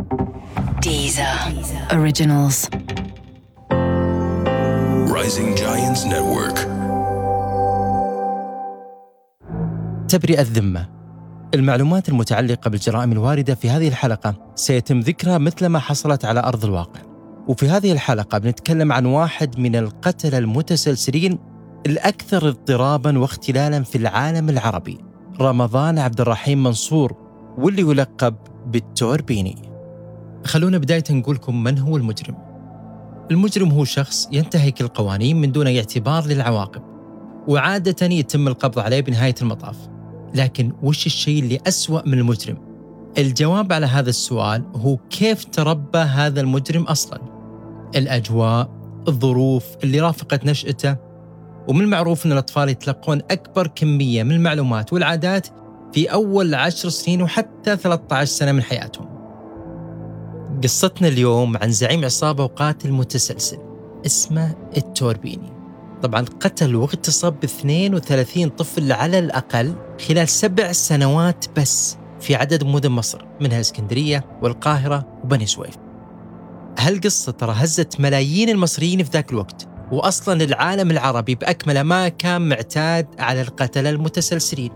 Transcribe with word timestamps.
Deezer. 0.00 1.36
Originals. 1.92 2.68
Rising 5.16 5.54
Giants 5.56 6.04
Network. 6.04 6.58
تبرئة 10.08 10.40
الذمة 10.40 10.88
المعلومات 11.54 12.08
المتعلقة 12.08 12.68
بالجرائم 12.68 13.12
الواردة 13.12 13.54
في 13.54 13.70
هذه 13.70 13.88
الحلقة 13.88 14.34
سيتم 14.54 15.00
ذكرها 15.00 15.38
مثل 15.38 15.66
ما 15.66 15.78
حصلت 15.78 16.24
على 16.24 16.40
أرض 16.40 16.64
الواقع 16.64 17.00
وفي 17.48 17.68
هذه 17.68 17.92
الحلقة 17.92 18.38
بنتكلم 18.38 18.92
عن 18.92 19.06
واحد 19.06 19.58
من 19.58 19.76
القتلة 19.76 20.38
المتسلسلين 20.38 21.38
الأكثر 21.86 22.48
اضطرابا 22.48 23.18
واختلالا 23.18 23.82
في 23.82 23.98
العالم 23.98 24.48
العربي 24.48 24.98
رمضان 25.40 25.98
عبد 25.98 26.20
الرحيم 26.20 26.62
منصور 26.62 27.16
واللي 27.58 27.82
يلقب 27.82 28.34
بالتوربيني 28.66 29.69
خلونا 30.44 30.78
بداية 30.78 31.04
نقول 31.10 31.36
لكم 31.36 31.62
من 31.62 31.78
هو 31.78 31.96
المجرم. 31.96 32.34
المجرم 33.30 33.70
هو 33.70 33.84
شخص 33.84 34.28
ينتهك 34.32 34.80
القوانين 34.80 35.40
من 35.40 35.52
دون 35.52 35.66
أي 35.66 35.78
اعتبار 35.78 36.26
للعواقب 36.26 36.82
وعادة 37.48 38.06
يتم 38.06 38.48
القبض 38.48 38.78
عليه 38.78 39.00
بنهاية 39.00 39.34
المطاف. 39.42 39.76
لكن 40.34 40.72
وش 40.82 41.06
الشيء 41.06 41.42
اللي 41.42 41.58
أسوأ 41.66 42.06
من 42.06 42.18
المجرم؟ 42.18 42.56
الجواب 43.18 43.72
على 43.72 43.86
هذا 43.86 44.10
السؤال 44.10 44.64
هو 44.74 44.96
كيف 44.96 45.44
تربى 45.44 45.98
هذا 45.98 46.40
المجرم 46.40 46.82
أصلا؟ 46.82 47.20
الأجواء 47.96 48.70
الظروف 49.08 49.64
اللي 49.84 50.00
رافقت 50.00 50.44
نشأته 50.44 50.96
ومن 51.68 51.80
المعروف 51.80 52.26
أن 52.26 52.32
الأطفال 52.32 52.68
يتلقون 52.68 53.18
أكبر 53.30 53.66
كمية 53.66 54.22
من 54.22 54.32
المعلومات 54.32 54.92
والعادات 54.92 55.46
في 55.92 56.12
أول 56.12 56.54
عشر 56.54 56.88
سنين 56.88 57.22
وحتى 57.22 57.76
13 57.76 58.24
سنة 58.24 58.52
من 58.52 58.62
حياتهم. 58.62 59.09
قصتنا 60.62 61.08
اليوم 61.08 61.56
عن 61.56 61.70
زعيم 61.70 62.04
عصابة 62.04 62.44
وقاتل 62.44 62.92
متسلسل 62.92 63.58
اسمه 64.06 64.54
التوربيني. 64.76 65.52
طبعا 66.02 66.20
قتل 66.20 66.76
واغتصب 66.76 67.44
32 67.44 68.48
طفل 68.48 68.92
على 68.92 69.18
الأقل 69.18 69.74
خلال 70.08 70.28
سبع 70.28 70.72
سنوات 70.72 71.44
بس 71.56 71.96
في 72.20 72.34
عدد 72.34 72.64
مدن 72.64 72.90
مصر 72.90 73.24
منها 73.40 73.56
الإسكندرية 73.56 74.38
والقاهرة 74.42 75.20
وبني 75.24 75.46
سويف. 75.46 75.74
هالقصة 76.78 77.32
ترى 77.32 77.52
هزت 77.56 78.00
ملايين 78.00 78.48
المصريين 78.48 79.02
في 79.02 79.10
ذاك 79.10 79.30
الوقت 79.30 79.68
وأصلا 79.92 80.44
العالم 80.44 80.90
العربي 80.90 81.34
بأكمله 81.34 81.82
ما 81.82 82.08
كان 82.08 82.48
معتاد 82.48 83.06
على 83.18 83.40
القتلة 83.40 83.90
المتسلسلين. 83.90 84.70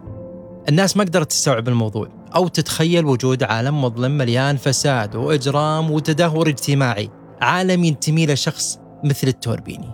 الناس 0.69 0.97
ما 0.97 1.05
قدرت 1.05 1.31
تستوعب 1.31 1.69
الموضوع. 1.69 2.09
أو 2.37 2.49
تتخيل 2.49 3.05
وجود 3.05 3.43
عالم 3.43 3.85
مظلم 3.85 4.19
مليان 4.19 4.57
فساد 4.57 5.17
وإجرام 5.17 5.91
وتدهور 5.91 6.49
اجتماعي. 6.49 7.11
عالم 7.41 7.85
ينتمي 7.85 8.27
لشخص 8.27 8.79
مثل 9.05 9.29
التوربيني. 9.29 9.91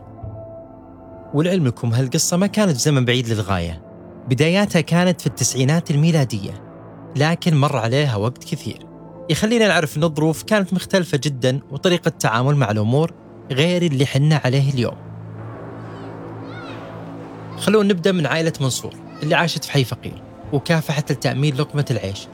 ولعلمكم 1.35 1.93
هالقصة 1.93 2.37
ما 2.37 2.47
كانت 2.47 2.77
زمن 2.77 3.05
بعيد 3.05 3.29
للغاية. 3.29 3.83
بداياتها 4.29 4.81
كانت 4.81 5.21
في 5.21 5.27
التسعينات 5.27 5.91
الميلادية 5.91 6.65
لكن 7.17 7.57
مر 7.57 7.77
عليها 7.77 8.17
وقت 8.17 8.45
كثير. 8.45 8.87
يخلينا 9.31 9.69
نعرف 9.69 9.97
أن 9.97 10.05
الظروف 10.05 10.43
كانت 10.43 10.73
مختلفة 10.73 11.21
جدا 11.25 11.61
وطريقة 11.71 12.09
التعامل 12.09 12.57
مع 12.57 12.71
الأمور 12.71 13.13
غير 13.51 13.83
اللي 13.83 14.07
حنا 14.07 14.41
عليه 14.45 14.71
اليوم. 14.71 14.97
خلونا 17.59 17.89
نبدأ 17.89 18.13
من 18.13 18.27
عائلة 18.27 18.53
منصور 18.61 18.95
اللي 19.23 19.35
عاشت 19.35 19.65
في 19.65 19.73
حي 19.73 19.85
فقير. 19.85 20.30
وكافحت 20.53 21.13
لتأمين 21.13 21.57
لقمة 21.57 21.85
العيش. 21.91 22.27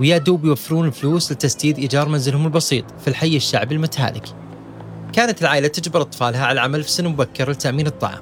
ويا 0.00 0.18
دوب 0.18 0.44
يوفرون 0.44 0.86
الفلوس 0.86 1.32
لتسديد 1.32 1.78
إيجار 1.78 2.08
منزلهم 2.08 2.46
البسيط 2.46 2.84
في 3.00 3.08
الحي 3.08 3.36
الشعبي 3.36 3.74
المتهالك 3.74 4.28
كانت 5.12 5.42
العائلة 5.42 5.68
تجبر 5.68 6.00
أطفالها 6.00 6.46
على 6.46 6.52
العمل 6.52 6.82
في 6.82 6.90
سن 6.90 7.08
مبكر 7.08 7.50
لتأمين 7.50 7.86
الطعام. 7.86 8.20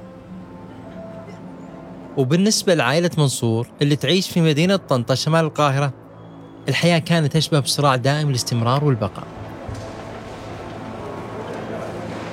وبالنسبة 2.17 2.73
لعائلة 2.73 3.11
منصور 3.17 3.67
اللي 3.81 3.95
تعيش 3.95 4.29
في 4.29 4.41
مدينة 4.41 4.75
طنطا 4.75 5.15
شمال 5.15 5.45
القاهرة 5.45 5.93
الحياة 6.69 6.99
كانت 6.99 7.33
تشبه 7.37 7.59
بصراع 7.59 7.95
دائم 7.95 8.29
الاستمرار 8.29 8.83
والبقاء. 8.83 9.27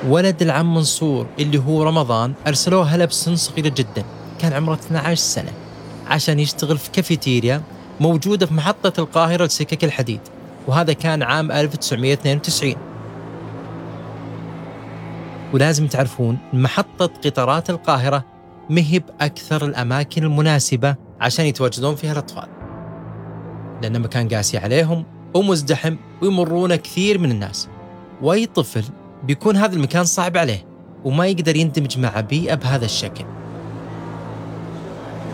ولد 0.09 0.43
العم 0.43 0.75
منصور 0.75 1.27
اللي 1.39 1.59
هو 1.59 1.83
رمضان 1.83 2.33
أرسلوه 2.47 2.85
هلا 2.85 3.05
بسن 3.05 3.37
صغيرة 3.37 3.69
جدا 3.69 4.05
كان 4.39 4.53
عمره 4.53 4.75
12 4.75 5.15
سنة. 5.15 5.53
عشان 6.11 6.39
يشتغل 6.39 6.79
في 6.79 6.91
كافيتيريا 6.91 7.63
موجودة 8.01 8.47
في 8.47 8.55
محطة 8.55 9.01
القاهرة 9.01 9.45
لسكك 9.45 9.85
الحديد. 9.85 10.21
وهذا 10.67 10.93
كان 10.93 11.23
عام 11.23 11.53
1992 11.53 12.75
ولازم 15.53 15.87
تعرفون 15.87 16.39
محطة 16.53 17.07
قطارات 17.25 17.71
القاهرة 17.71 18.25
مهب 18.71 19.03
أكثر 19.21 19.65
الأماكن 19.65 20.25
المناسبة 20.25 20.95
عشان 21.21 21.47
يتواجدون 21.47 21.95
فيها 21.95 22.13
الأطفال. 22.13 22.49
لأن 23.83 24.01
مكان 24.01 24.29
قاسي 24.29 24.59
عليهم 24.59 25.05
ومزدحم 25.35 25.97
ويمرون 26.23 26.77
كثير 26.77 27.19
من 27.19 27.31
الناس. 27.31 27.69
وأي 28.23 28.47
طفل 28.47 28.85
بيكون 29.25 29.57
هذا 29.57 29.75
المكان 29.75 30.05
صعب 30.05 30.37
عليه 30.37 30.67
وما 31.05 31.27
يقدر 31.27 31.57
يندمج 31.57 31.99
مع 31.99 32.21
بيئة 32.21 32.55
بهذا 32.55 32.85
الشكل. 32.85 33.25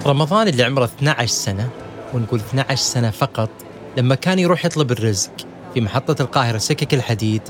رمضان 0.07 0.49
اللي 0.49 0.65
عمره 0.65 0.85
12 0.85 1.27
سنة 1.27 1.69
ونقول 2.15 2.41
12 2.41 2.83
سنة 2.83 3.11
فقط 3.11 3.51
لما 3.97 4.15
كان 4.15 4.39
يروح 4.39 4.65
يطلب 4.65 4.93
الرزق 4.93 5.33
في 5.75 5.81
محطة 5.81 6.23
القاهرة 6.23 6.59
سكك 6.59 6.95
الحديد 6.95 7.43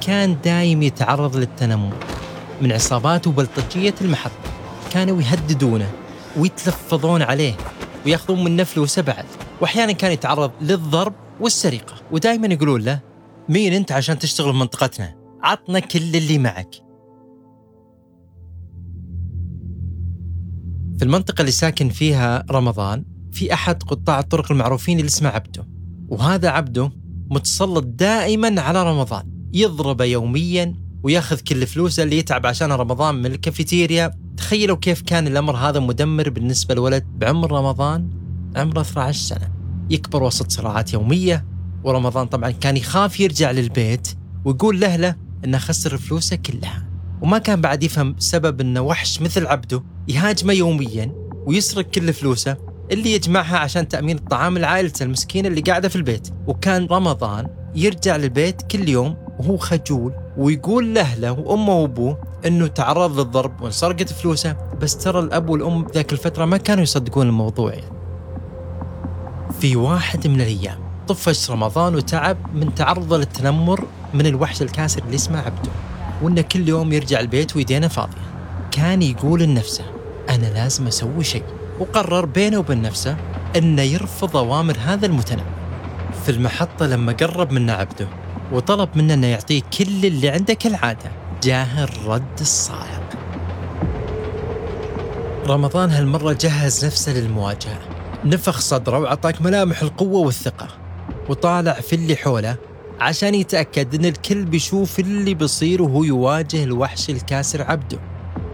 كان 0.00 0.36
دايم 0.44 0.82
يتعرض 0.82 1.36
للتنمر 1.36 1.92
من 2.60 2.72
عصابات 2.72 3.26
وبلطجية 3.26 3.94
المحطة. 4.00 4.52
كانوا 4.92 5.22
يهددونه 5.22 5.90
ويتلفظون 6.36 7.22
عليه 7.22 7.54
ويأخذون 8.06 8.44
منه 8.44 8.64
فلوسه 8.64 9.02
بعد 9.02 9.24
وأحيانا 9.60 9.92
كان 9.92 10.12
يتعرض 10.12 10.50
للضرب 10.60 11.14
والسرقة. 11.40 11.94
ودائما 12.10 12.46
يقولون 12.46 12.80
له 12.82 13.00
مين 13.48 13.72
أنت 13.72 13.92
عشان 13.92 14.18
تشتغل 14.18 14.52
في 14.52 14.58
منطقتنا؟ 14.58 15.14
عطنا 15.42 15.78
كل 15.78 16.16
اللي 16.16 16.38
معك. 16.38 16.91
في 20.98 21.04
المنطقة 21.04 21.40
اللي 21.40 21.52
ساكن 21.52 21.88
فيها 21.88 22.44
رمضان 22.50 23.04
في 23.32 23.52
أحد 23.52 23.82
قطاع 23.82 24.20
الطرق 24.20 24.52
المعروفين 24.52 24.98
اللي 24.98 25.08
اسمه 25.08 25.28
عبده. 25.28 25.68
وهذا 26.08 26.48
عبده 26.48 26.92
متسلط 27.30 27.84
دائما 27.84 28.60
على 28.60 28.90
رمضان. 28.90 29.48
يضربه 29.52 30.04
يوميا 30.04 30.74
وياخذ 31.02 31.40
كل 31.40 31.66
فلوسه 31.66 32.02
اللي 32.02 32.18
يتعب 32.18 32.46
عشان 32.46 32.72
رمضان 32.72 33.14
من 33.14 33.26
الكافيتيريا. 33.26 34.10
تخيلوا 34.36 34.76
كيف 34.76 35.02
كان 35.02 35.26
الأمر 35.26 35.56
هذا 35.56 35.80
مدمر 35.80 36.30
بالنسبة 36.30 36.74
لولد 36.74 37.04
بعمر 37.18 37.52
رمضان 37.52 38.10
عمره 38.56 38.80
12 38.80 39.18
سنة. 39.18 39.52
يكبر 39.90 40.22
وسط 40.22 40.50
صراعات 40.50 40.92
يومية 40.92 41.44
ورمضان 41.84 42.26
طبعا 42.26 42.50
كان 42.50 42.76
يخاف 42.76 43.20
يرجع 43.20 43.50
للبيت 43.50 44.08
ويقول 44.44 44.80
لأهله 44.80 45.14
إنه 45.44 45.58
خسر 45.58 45.98
فلوسه 45.98 46.36
كلها. 46.36 46.91
وما 47.22 47.38
كان 47.38 47.60
بعد 47.60 47.82
يفهم 47.82 48.14
سبب 48.18 48.60
إنه 48.60 48.80
وحش 48.80 49.20
مثل 49.20 49.46
عبده 49.46 49.82
يهاجمه 50.08 50.52
يوميا 50.52 51.12
ويسرق 51.46 51.84
كل 51.90 52.12
فلوسه 52.12 52.56
اللي 52.92 53.12
يجمعها 53.12 53.58
عشان 53.58 53.88
تأمين 53.88 54.16
الطعام 54.16 54.58
لعائلته 54.58 55.02
المسكينة 55.02 55.48
اللي 55.48 55.60
قاعدة 55.60 55.88
في 55.88 55.96
البيت 55.96 56.28
وكان 56.46 56.86
رمضان 56.86 57.46
يرجع 57.74 58.16
للبيت 58.16 58.62
كل 58.62 58.88
يوم 58.88 59.16
وهو 59.38 59.56
خجول 59.56 60.12
ويقول 60.36 60.94
لأهله 60.94 61.32
وأمه 61.32 61.72
وأبوه 61.72 62.18
أنه 62.46 62.66
تعرض 62.66 63.20
للضرب 63.20 63.62
وانسرقت 63.62 64.12
فلوسه 64.12 64.56
بس 64.80 64.96
ترى 64.96 65.20
الأب 65.20 65.48
والأم 65.48 65.86
ذاك 65.94 66.12
الفترة 66.12 66.44
ما 66.44 66.56
كانوا 66.56 66.82
يصدقون 66.82 67.26
الموضوع 67.26 67.72
يعني. 67.72 67.96
في 69.60 69.76
واحد 69.76 70.26
من 70.26 70.40
الأيام 70.40 70.78
طفش 71.08 71.50
رمضان 71.50 71.94
وتعب 71.94 72.36
من 72.54 72.74
تعرضه 72.74 73.18
للتنمر 73.18 73.84
من 74.14 74.26
الوحش 74.26 74.62
الكاسر 74.62 75.02
اللي 75.02 75.14
اسمه 75.14 75.38
عبده 75.38 75.70
وإنه 76.22 76.42
كل 76.42 76.68
يوم 76.68 76.92
يرجع 76.92 77.20
البيت 77.20 77.56
ويدينه 77.56 77.88
فاضيه 77.88 78.32
كان 78.70 79.02
يقول 79.02 79.42
لنفسه 79.42 79.84
أنا 80.30 80.46
لازم 80.46 80.86
أسوي 80.86 81.24
شيء. 81.24 81.44
وقرر 81.80 82.24
بينه 82.24 82.58
وبين 82.58 82.82
نفسه 82.82 83.16
إنه 83.56 83.82
يرفض 83.82 84.36
أوامر 84.36 84.76
هذا 84.84 85.06
المتنمر 85.06 85.44
في 86.24 86.28
المحطة 86.28 86.86
لما 86.86 87.12
قرب 87.12 87.52
منه 87.52 87.72
عبده 87.72 88.08
وطلب 88.52 88.88
منه 88.94 89.14
إنه 89.14 89.26
يعطيه 89.26 89.62
كل 89.78 90.06
اللي 90.06 90.28
عنده 90.28 90.54
كالعادة 90.54 91.10
جاه 91.42 91.84
الرد 91.84 92.40
الصاعق 92.40 93.02
رمضان 95.46 95.90
هالمرة 95.90 96.32
جهز 96.32 96.84
نفسه 96.84 97.12
للمواجهة. 97.12 97.78
نفخ 98.24 98.60
صدره 98.60 98.98
وعطاك 98.98 99.42
ملامح 99.42 99.82
القوة 99.82 100.20
والثقة 100.20 100.68
وطالع 101.28 101.72
في 101.72 101.96
اللي 101.96 102.16
حوله 102.16 102.56
عشان 103.02 103.34
يتأكد 103.34 103.94
أن 103.94 104.04
الكل 104.04 104.44
بيشوف 104.44 104.98
اللي 105.00 105.34
بيصير 105.34 105.82
وهو 105.82 106.04
يواجه 106.04 106.64
الوحش 106.64 107.10
الكاسر 107.10 107.62
عبده. 107.62 107.98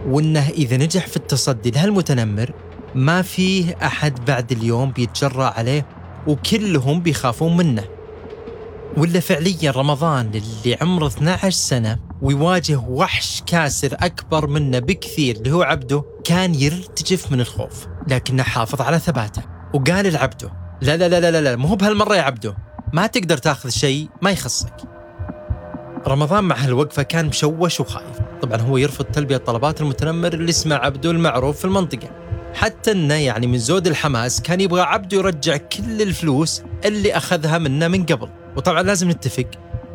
وأنه 0.07 0.49
إذا 0.49 0.77
نجح 0.77 1.07
في 1.07 1.17
التصدي 1.17 1.71
لهالمتنمر 1.71 2.51
ما 2.95 3.21
فيه 3.21 3.75
أحد 3.83 4.25
بعد 4.25 4.51
اليوم 4.51 4.91
بيتجرأ 4.91 5.45
عليه 5.45 5.85
وكلهم 6.27 7.01
بيخافون 7.01 7.57
منه. 7.57 7.83
ولا 8.97 9.19
فعليا 9.19 9.71
رمضان 9.71 10.31
اللي 10.35 10.77
عمره 10.81 11.07
12 11.07 11.49
سنة 11.49 11.99
ويواجه 12.21 12.77
وحش 12.87 13.43
كاسر 13.47 13.95
أكبر 13.99 14.47
منه 14.47 14.79
بكثير 14.79 15.35
اللي 15.35 15.51
هو 15.51 15.61
عبده 15.61 16.03
كان 16.23 16.55
يرتجف 16.55 17.31
من 17.31 17.39
الخوف 17.39 17.87
لكنه 18.07 18.43
حافظ 18.43 18.81
على 18.81 18.99
ثباته. 18.99 19.41
وقال 19.73 20.13
لعبده 20.13 20.53
لا 20.81 20.97
لا 20.97 21.09
لا 21.09 21.31
لا 21.31 21.41
لا 21.41 21.55
مو 21.55 21.75
بهالمرة 21.75 22.15
يا 22.15 22.21
عبده 22.21 22.68
ما 22.93 23.07
تقدر 23.07 23.37
تاخذ 23.37 23.69
شيء 23.69 24.09
ما 24.21 24.31
يخصك. 24.31 24.73
رمضان 26.07 26.43
مع 26.43 26.55
هالوقفة 26.55 27.03
كان 27.03 27.25
مشوش 27.25 27.79
وخايف. 27.79 28.17
طبعا 28.41 28.61
هو 28.61 28.77
يرفض 28.77 29.05
تلبية 29.05 29.37
طلبات 29.37 29.81
المتنمر 29.81 30.33
اللي 30.33 30.49
اسمه 30.49 30.75
عبده 30.75 31.11
المعروف 31.11 31.57
في 31.59 31.65
المنطقة. 31.65 32.09
حتى 32.53 32.91
إنه 32.91 33.13
يعني 33.13 33.47
من 33.47 33.57
زود 33.57 33.87
الحماس 33.87 34.41
كان 34.41 34.61
يبغى 34.61 34.81
عبده 34.81 35.17
يرجع 35.17 35.57
كل 35.57 36.01
الفلوس 36.01 36.61
اللي 36.85 37.17
أخذها 37.17 37.57
منه 37.57 37.87
من 37.87 38.05
قبل. 38.05 38.29
وطبعا 38.57 38.83
لازم 38.83 39.09
نتفق 39.09 39.47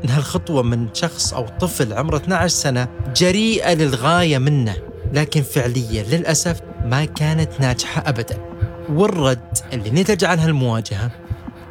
إن 0.05 0.11
هالخطوة 0.11 0.63
من 0.63 0.89
شخص 0.95 1.35
أو 1.35 1.47
طفل 1.61 1.93
عمره 1.93 2.17
12 2.17 2.49
سنة 2.49 2.89
جريئة 3.17 3.75
للغاية 3.75 4.39
منه. 4.39 4.77
لكن 5.13 5.43
فعليا 5.43 6.03
للأسف 6.03 6.61
ما 6.85 7.05
كانت 7.05 7.61
ناجحة 7.61 8.03
ابدا. 8.07 8.39
والرد 8.89 9.59
اللي 9.73 9.91
نتج 9.91 10.25
عن 10.25 10.39
هالمواجهة 10.39 11.11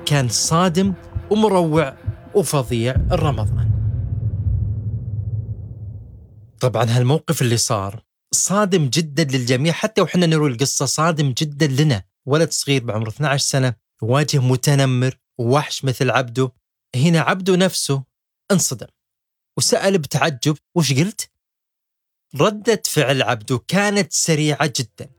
كان 0.05 0.29
صادم 0.29 0.93
ومروع 1.33 1.97
وفظيع 2.35 2.95
رمضان 3.11 3.69
طبعا 6.59 6.83
هالموقف 6.83 7.41
اللي 7.41 7.57
صار 7.57 8.03
صادم 8.33 8.87
جدا 8.87 9.23
للجميع 9.23 9.73
حتى 9.73 10.01
وحنا 10.01 10.25
نروي 10.25 10.49
القصة 10.49 10.85
صادم 10.85 11.33
جدا 11.37 11.67
لنا. 11.67 12.03
ولد 12.25 12.51
صغير 12.51 12.83
بعمر 12.83 13.07
12 13.07 13.45
سنة 13.45 13.75
يواجه 14.03 14.39
متنمر 14.39 15.17
ووحش 15.39 15.85
مثل 15.85 16.09
عبده. 16.09 16.51
هنا 16.95 17.19
عبده 17.19 17.55
نفسه 17.55 18.03
انصدم 18.51 18.87
وسأل 19.57 19.97
بتعجب 19.97 20.57
وش 20.75 20.93
قلت؟ 20.93 21.29
ردة 22.35 22.81
فعل 22.85 23.21
عبده 23.21 23.61
كانت 23.67 24.13
سريعة 24.13 24.73
جدا. 24.79 25.09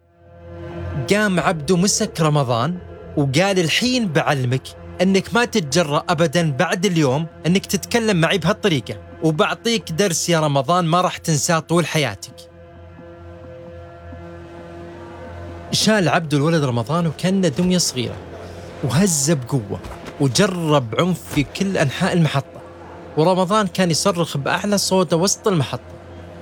قام 1.11 1.40
عبده 1.40 1.76
مسك 1.76 2.20
رمضان 2.20 2.78
وقال 3.16 3.58
الحين 3.58 4.12
بعلمك 4.12 4.83
أنك 5.02 5.35
ما 5.35 5.44
تتجرأ 5.44 6.05
ابدا 6.08 6.50
بعد 6.52 6.87
اليوم 6.87 7.26
أنك 7.46 7.67
تتكلم 7.67 8.20
معي 8.20 8.38
بهالطريقة 8.38 8.94
وبعطيك 9.23 9.93
درس 9.93 10.29
يا 10.29 10.41
رمضان 10.41 10.85
ما 10.85 11.00
راح 11.00 11.17
تنساه 11.17 11.58
طول 11.58 11.87
حياتك. 11.87 12.35
شال 15.73 16.08
عبده 16.08 16.37
الولد 16.37 16.64
رمضان 16.64 17.06
وكانه 17.06 17.49
دمية 17.49 17.79
صغيرة 17.79 18.17
وهزه 18.85 19.35
بقوة 19.35 19.81
وجرب 20.20 20.94
عنف 21.00 21.20
في 21.35 21.43
كل 21.44 21.79
أنحاء 21.79 22.12
المحطة 22.12 22.61
ورمضان 23.17 23.67
كان 23.67 23.90
يصرخ 23.90 24.37
بأعلى 24.37 24.79
صوته 24.79 25.17
وسط 25.17 25.49
المحطة. 25.49 25.94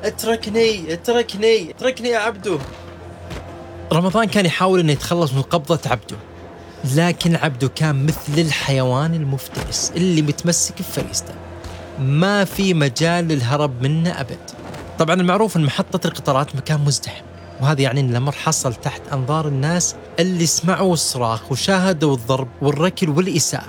اتركني 0.05 0.93
اتركني 0.93 1.70
اتركني 1.70 2.08
يا 2.08 2.19
عبده 2.19 2.58
رمضان 3.93 4.25
كان 4.25 4.46
يحاول 4.46 4.81
إنه 4.81 4.93
يتخلص 4.93 5.32
من 5.32 5.43
قبضة 5.43 5.81
عبده. 5.90 6.16
لكن 6.84 7.37
عبده 7.37 7.69
كان 7.69 8.06
مثل 8.06 8.38
الحيوان 8.38 9.14
المفترس 9.14 9.93
اللي 9.96 10.23
متمسك 10.23 10.75
بفريسته. 10.79 11.34
ما 11.99 12.44
في 12.44 12.75
مجال 12.75 13.29
للهرب 13.29 13.82
منه 13.82 14.20
أبد. 14.20 14.50
طبعا 14.99 15.14
المعروف 15.14 15.56
أن 15.56 15.64
محطة 15.64 16.06
القطارات 16.06 16.56
مكان 16.56 16.81
مزدحم 16.81 17.25
وهذا 17.61 17.81
يعني 17.81 18.00
أن 18.00 18.11
الأمر 18.11 18.32
حصل 18.32 18.75
تحت 18.75 19.02
أنظار 19.12 19.49
الناس 19.49 19.96
اللي 20.19 20.46
سمعوا 20.46 20.93
الصراخ 20.93 21.52
وشاهدوا 21.52 22.14
الضرب 22.14 22.49
والركل 22.62 23.08
والإساءة. 23.11 23.69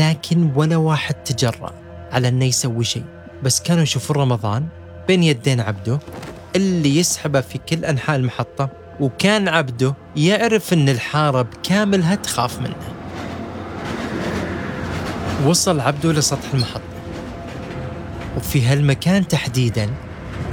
لكن 0.00 0.52
ولا 0.56 0.76
واحد 0.76 1.14
تجرأ 1.14 1.72
على 2.12 2.28
أنه 2.28 2.44
يسوي 2.44 2.84
شيء. 2.84 3.04
بس 3.42 3.60
كانوا 3.60 3.82
يشوفون 3.82 4.16
رمضان 4.16 4.66
بين 5.08 5.22
يدين 5.22 5.60
عبده 5.60 5.98
اللي 6.56 6.96
يسحبه 6.98 7.40
في 7.40 7.58
كل 7.58 7.84
أنحاء 7.84 8.16
المحطة. 8.16 8.83
وكان 9.00 9.48
عبده 9.48 9.94
يعرف 10.16 10.72
أن 10.72 10.88
الحارة 10.88 11.42
بكاملها 11.42 12.14
تخاف 12.14 12.60
منه. 12.60 12.76
وصل 15.46 15.80
عبده 15.80 16.12
لسطح 16.12 16.54
المحطة. 16.54 16.80
وفي 18.36 18.66
هالمكان 18.66 19.28
تحديدا 19.28 19.90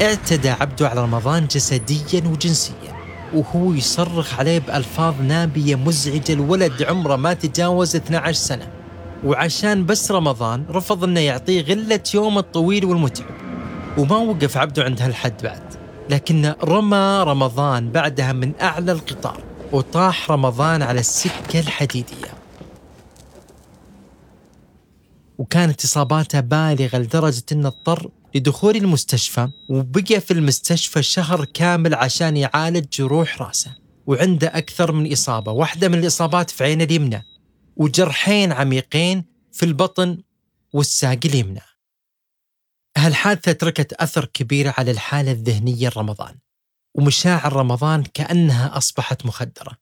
اعتدى 0.01 0.49
عبده 0.49 0.89
على 0.89 1.01
رمضان 1.01 1.47
جسديا 1.47 2.27
وجنسيا 2.27 2.91
وهو 3.33 3.73
يصرخ 3.73 4.39
عليه 4.39 4.59
بألفاظ 4.59 5.13
نابية 5.21 5.75
مزعجة 5.75 6.33
الولد 6.33 6.83
عمره 6.83 7.15
ما 7.15 7.33
تجاوز 7.33 7.95
12 7.95 8.33
سنة. 8.33 8.67
وعشان 9.23 9.85
بس 9.85 10.11
رمضان 10.11 10.65
رفض 10.69 11.03
إنه 11.03 11.19
يعطيه 11.19 11.61
غلة 11.61 12.03
يوم 12.13 12.37
الطويل 12.37 12.85
والمتعب. 12.85 13.29
وما 13.97 14.17
وقف 14.17 14.57
عبده 14.57 14.83
عند 14.83 15.01
هالحد 15.01 15.33
بعد. 15.43 15.70
لكنه 16.11 16.55
رمى 16.63 17.23
رمضان 17.27 17.91
بعدها 17.91 18.33
من 18.33 18.53
أعلى 18.61 18.91
القطار 18.91 19.43
وطاح 19.71 20.31
رمضان 20.31 20.81
على 20.81 20.99
السكة 20.99 21.59
الحديدية. 21.59 22.33
وكانت 25.37 25.83
إصاباته 25.83 26.39
بالغة 26.39 26.97
لدرجة 26.97 27.43
أنه 27.51 27.67
اضطر 27.67 28.09
لدخول 28.35 28.75
المستشفى 28.75 29.47
وبقى 29.69 30.21
في 30.21 30.31
المستشفى 30.31 31.03
شهر 31.03 31.45
كامل 31.45 31.95
عشان 31.95 32.37
يعالج 32.37 32.85
جروح 32.93 33.41
رأسه. 33.41 33.71
وعنده 34.07 34.47
أكثر 34.47 34.91
من 34.91 35.11
إصابة 35.11 35.51
واحدة 35.51 35.87
من 35.89 35.99
الإصابات 35.99 36.49
في 36.49 36.63
عينه 36.63 36.83
اليمنى 36.83 37.23
وجرحين 37.77 38.51
عميقين 38.51 39.25
في 39.51 39.65
البطن 39.65 40.17
والساق 40.73 41.19
اليمنى. 41.25 41.61
هالحادثة 43.01 43.51
تركت 43.51 43.93
أثر 43.93 44.25
كبير 44.25 44.73
على 44.77 44.91
الحالة 44.91 45.31
الذهنية 45.31 45.91
رمضان 45.97 46.35
ومشاعر 46.97 47.53
رمضان 47.53 48.03
كأنها 48.03 48.77
أصبحت 48.77 49.25
مخدرة 49.25 49.77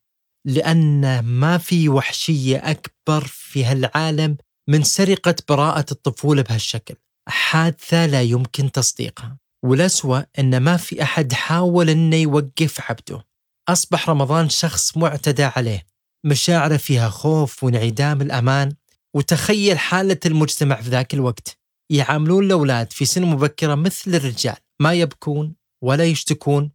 لأن 0.47 1.19
ما 1.19 1.57
في 1.57 1.89
وحشية 1.89 2.57
أكبر 2.57 3.23
في 3.27 3.65
هالعالم 3.65 4.37
من 4.69 4.83
سرقة 4.83 5.35
براءة 5.49 5.85
الطفولة 5.91 6.41
بهالشكل. 6.41 6.95
حادثة 7.29 8.05
لا 8.05 8.21
يمكن 8.21 8.71
تصديقها 8.71 9.37
والأسوأ 9.65 10.21
أن 10.39 10.57
ما 10.57 10.77
في 10.77 11.03
أحد 11.03 11.33
حاول 11.33 11.89
أنه 11.89 12.15
يوقف 12.15 12.91
عبده. 12.91 13.25
أصبح 13.69 14.09
رمضان 14.09 14.49
شخص 14.49 14.97
معتدى 14.97 15.43
عليه 15.43 15.85
مشاعره 16.25 16.77
فيها 16.77 17.09
خوف 17.09 17.63
وانعدام 17.63 18.21
الأمان. 18.21 18.73
وتخيل 19.15 19.79
حالة 19.79 20.19
المجتمع 20.25 20.81
في 20.81 20.89
ذاك 20.89 21.13
الوقت. 21.13 21.58
يعاملون 21.89 22.45
الأولاد 22.45 22.93
في 22.93 23.05
سن 23.05 23.23
مبكرة 23.23 23.75
مثل 23.75 24.15
الرجال 24.15 24.57
ما 24.81 24.93
يبكون 24.93 25.55
ولا 25.83 26.03
يشتكون 26.03 26.71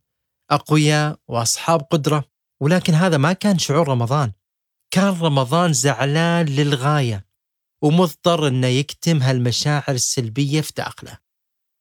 أقوياء 0.51 1.19
وأصحاب 1.29 1.81
قدرة 1.81 2.25
ولكن 2.63 2.95
هذا 2.95 3.17
ما 3.17 3.33
كان 3.33 3.59
شعور 3.59 3.89
رمضان 3.89 4.33
كان 4.95 5.21
رمضان 5.21 5.73
زعلان 5.73 6.47
للغاية 6.47 7.27
ومضطر 7.83 8.49
إنه 8.49 8.67
يكتم 8.67 9.23
هالمشاعر 9.23 9.95
السلبية 9.95 10.61
في 10.61 10.73
داخله. 10.77 11.19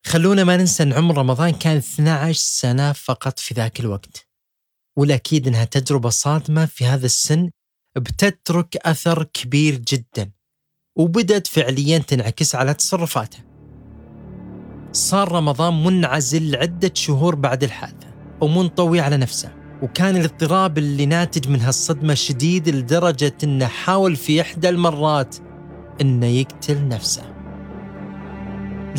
خلونا 0.05 0.43
ما 0.43 0.57
ننسى 0.57 0.83
إن 0.83 0.93
عمر 0.93 1.17
رمضان 1.17 1.51
كان 1.51 1.77
12 1.77 2.39
سنة 2.39 2.91
فقط 2.91 3.39
في 3.39 3.53
ذاك 3.53 3.79
الوقت. 3.79 4.27
والاكيد 4.97 5.47
إنها 5.47 5.65
تجربة 5.65 6.09
صادمة 6.09 6.65
في 6.65 6.85
هذا 6.85 7.05
السن 7.05 7.49
بتترك 7.97 8.77
أثر 8.77 9.23
كبير 9.23 9.75
جدا 9.75 10.31
وبدت 10.95 11.47
فعليا 11.47 11.97
تنعكس 11.97 12.55
على 12.55 12.73
تصرفاته. 12.73 13.37
صار 14.91 15.31
رمضان 15.31 15.83
منعزل 15.83 16.51
لعدة 16.51 16.91
شهور 16.93 17.35
بعد 17.35 17.63
الحادثة 17.63 18.07
ومنطوي 18.41 18.99
على 18.99 19.17
نفسه 19.17 19.51
وكان 19.81 20.15
الاضطراب 20.15 20.77
اللي 20.77 21.05
ناتج 21.05 21.49
من 21.49 21.61
هالصدمة 21.61 22.13
شديد 22.13 22.69
لدرجة 22.69 23.33
إنه 23.43 23.65
حاول 23.65 24.15
في 24.15 24.41
إحدى 24.41 24.69
المرات 24.69 25.35
إنه 26.01 26.25
يقتل 26.25 26.87
نفسه. 26.87 27.33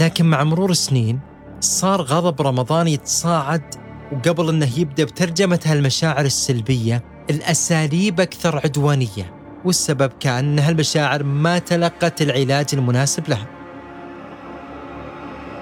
لكن 0.00 0.24
مع 0.26 0.44
مرور 0.44 0.70
السنين 0.70 1.20
صار 1.60 2.02
غضب 2.02 2.42
رمضان 2.42 2.88
يتصاعد 2.88 3.74
وقبل 4.12 4.48
إنه 4.48 4.78
يبدأ 4.78 5.04
بترجمة 5.04 5.60
هالمشاعر 5.64 6.24
السلبية 6.24 7.04
الأساليب 7.30 8.20
أكثر 8.20 8.56
عدوانية 8.58 9.43
والسبب 9.64 10.10
كان 10.20 10.44
إن 10.44 10.58
هالمشاعر 10.58 11.22
ما 11.22 11.58
تلقت 11.58 12.22
العلاج 12.22 12.66
المناسب 12.72 13.28
لها. 13.28 13.46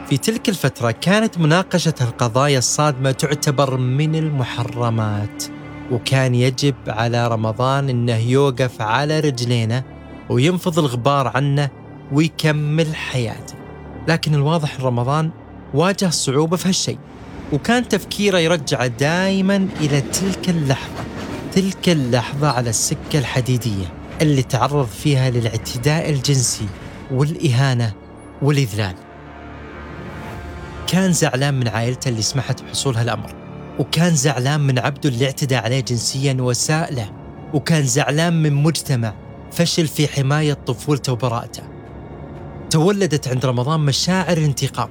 في 0.09 0.19
تلك 0.19 0.49
الفترة 0.49 0.91
كانت 0.91 1.39
مناقشة 1.39 1.95
القضايا 2.01 2.59
الصادمة 2.59 3.13
تعتبر 3.13 3.77
من 3.77 4.15
المحرمات 4.15 5.45
وكان 5.91 6.35
يجب 6.35 6.75
على 6.87 7.29
رمضان 7.29 7.89
انه 7.89 8.17
يوقف 8.17 8.83
على 8.83 9.21
رجلينه 9.21 9.83
وينفض 10.31 10.79
الغبار 10.79 11.33
عنه 11.35 11.71
ويكمل 12.13 12.95
حياته 12.95 13.55
لكن 14.09 14.35
الواضح 14.35 14.81
رمضان 14.81 15.31
واجه 15.75 16.11
صعوبة 16.11 16.57
في 16.57 16.69
هالشيء 16.69 16.99
وكان 17.53 17.89
تفكيره 17.89 18.39
يرجعه 18.39 18.87
دائما 18.87 19.69
إلى 19.81 20.01
تلك 20.01 20.49
اللحظة 20.49 21.05
تلك 21.55 21.89
اللحظة 21.89 22.49
على 22.49 22.71
السكة 22.71 23.19
الحديدية 23.19 23.93
اللي 24.23 24.43
تعرض 24.43 24.87
فيها 24.87 25.31
للاعتداء 25.31 26.11
الجنسي 26.11 26.67
والإهانة 27.11 27.93
والإذلال. 28.43 28.95
كان 30.87 31.13
زعلان 31.13 31.55
من 31.55 31.69
عائلته 31.69 32.09
اللي 32.09 32.23
سمحت 32.23 32.63
بحصول 32.63 32.97
هالأمر 32.97 33.35
وكان 33.79 34.15
زعلان 34.15 34.61
من 34.61 34.79
عبده 34.79 35.09
اللي 35.09 35.25
اعتدى 35.27 35.57
عليه 35.57 35.81
جنسيا 35.81 36.37
وسائله 36.41 37.11
وكان 37.55 37.87
زعلان 37.87 38.43
من 38.43 38.53
مجتمع 38.53 39.15
فشل 39.53 39.87
في 39.87 40.09
حماية 40.09 40.53
طفولته 40.55 41.13
وبراءته. 41.13 41.63
تولدت 42.71 43.29
عند 43.29 43.47
رمضان 43.47 43.81
مشاعر 43.81 44.37
الانتقام 44.37 44.89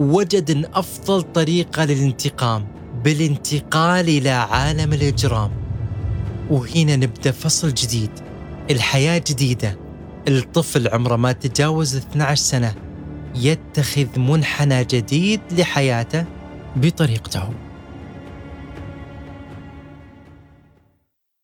وجد 0.00 0.50
أن 0.50 0.64
أفضل 0.74 1.22
طريقة 1.22 1.84
للانتقام 1.84 2.66
بالانتقال 3.04 4.08
إلى 4.08 4.30
عالم 4.30 4.92
الإجرام. 4.92 5.61
وهنا 6.52 6.96
نبدأ 6.96 7.30
فصل 7.30 7.74
جديد. 7.74 8.10
الحياة 8.70 9.22
جديدة. 9.26 9.78
الطفل 10.28 10.88
عمره 10.88 11.16
ما 11.16 11.32
تجاوز 11.32 11.96
12 11.96 12.42
سنة. 12.42 12.74
يتخذ 13.34 14.18
منحنى 14.18 14.84
جديد 14.84 15.40
لحياته 15.50 16.24
بطريقته. 16.76 17.54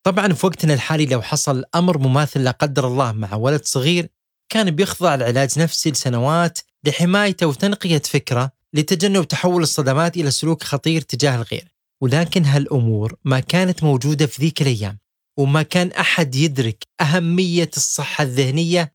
طبعا 0.03 0.33
في 0.33 0.45
وقتنا 0.45 0.73
الحالي 0.73 1.05
لو 1.05 1.21
حصل 1.21 1.63
أمر 1.75 1.97
مماثل 1.97 2.43
لا 2.43 2.51
قدر 2.51 2.87
الله 2.87 3.11
مع 3.11 3.35
ولد 3.35 3.65
صغير 3.65 4.09
كان 4.49 4.71
بيخضع 4.71 5.15
لعلاج 5.15 5.59
نفسي 5.59 5.91
لسنوات 5.91 6.59
لحمايته 6.83 7.47
وتنقية 7.47 8.01
فكرة 8.05 8.51
لتجنب 8.73 9.27
تحول 9.27 9.63
الصدمات 9.63 10.17
إلى 10.17 10.31
سلوك 10.31 10.63
خطير 10.63 11.01
تجاه 11.01 11.35
الغير. 11.35 11.78
ولكن 12.01 12.45
هالأمور 12.45 13.15
ما 13.25 13.39
كانت 13.39 13.83
موجودة 13.83 14.25
في 14.25 14.41
ذيك 14.41 14.61
الأيام 14.61 14.99
وما 15.39 15.63
كان 15.63 15.91
أحد 15.91 16.35
يدرك 16.35 16.83
أهمية 17.01 17.69
الصحة 17.77 18.23
الذهنية 18.23 18.93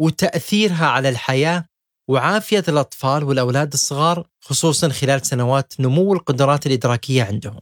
وتأثيرها 0.00 0.86
على 0.86 1.08
الحياة 1.08 1.64
وعافية 2.08 2.64
الأطفال 2.68 3.24
والأولاد 3.24 3.72
الصغار 3.72 4.28
خصوصا 4.40 4.88
خلال 4.88 5.26
سنوات 5.26 5.80
نمو 5.80 6.12
القدرات 6.12 6.66
الإدراكية 6.66 7.22
عندهم. 7.22 7.60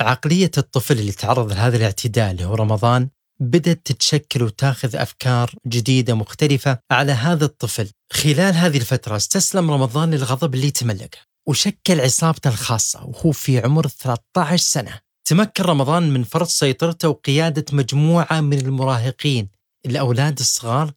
عقلية 0.00 0.50
الطفل 0.58 0.98
اللي 0.98 1.12
تعرض 1.12 1.52
لهذا 1.52 1.76
الاعتداء 1.76 2.30
اللي 2.30 2.44
هو 2.44 2.54
رمضان 2.54 3.08
بدأت 3.40 3.80
تتشكل 3.84 4.42
وتاخذ 4.42 4.96
أفكار 4.96 5.54
جديدة 5.66 6.14
مختلفة 6.14 6.78
على 6.90 7.12
هذا 7.12 7.44
الطفل. 7.44 7.90
خلال 8.12 8.54
هذه 8.54 8.76
الفترة 8.76 9.16
استسلم 9.16 9.70
رمضان 9.70 10.10
للغضب 10.10 10.54
اللي 10.54 10.70
تملكه 10.70 11.18
وشكل 11.46 12.00
عصابته 12.00 12.48
الخاصة 12.48 13.04
وهو 13.04 13.32
في 13.32 13.58
عمر 13.58 13.88
13 13.88 14.56
سنة. 14.56 15.00
تمكن 15.24 15.64
رمضان 15.64 16.02
من 16.10 16.24
فرض 16.24 16.46
سيطرته 16.46 17.08
وقيادة 17.08 17.64
مجموعة 17.72 18.40
من 18.40 18.58
المراهقين 18.58 19.48
الأولاد 19.86 20.38
الصغار 20.38 20.92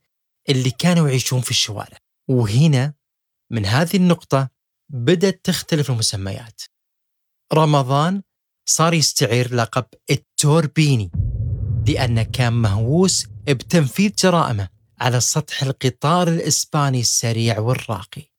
اللي 0.49 0.71
كانوا 0.71 1.07
يعيشون 1.07 1.41
في 1.41 1.51
الشوارع. 1.51 1.97
وهنا 2.29 2.93
من 3.51 3.65
هذه 3.65 3.97
النقطة 3.97 4.49
بدأت 4.89 5.39
تختلف 5.43 5.89
المسميات. 5.89 6.61
رمضان 7.53 8.21
صار 8.65 8.93
يستعير 8.93 9.55
لقب 9.55 9.85
التوربيني 10.09 11.11
لأنه 11.87 12.23
كان 12.23 12.53
مهووس 12.53 13.27
بتنفيذ 13.47 14.11
جرائمه 14.15 14.69
على 14.99 15.19
سطح 15.19 15.63
القطار 15.63 16.27
الإسباني 16.27 16.99
السريع 16.99 17.59
والراقي. 17.59 18.36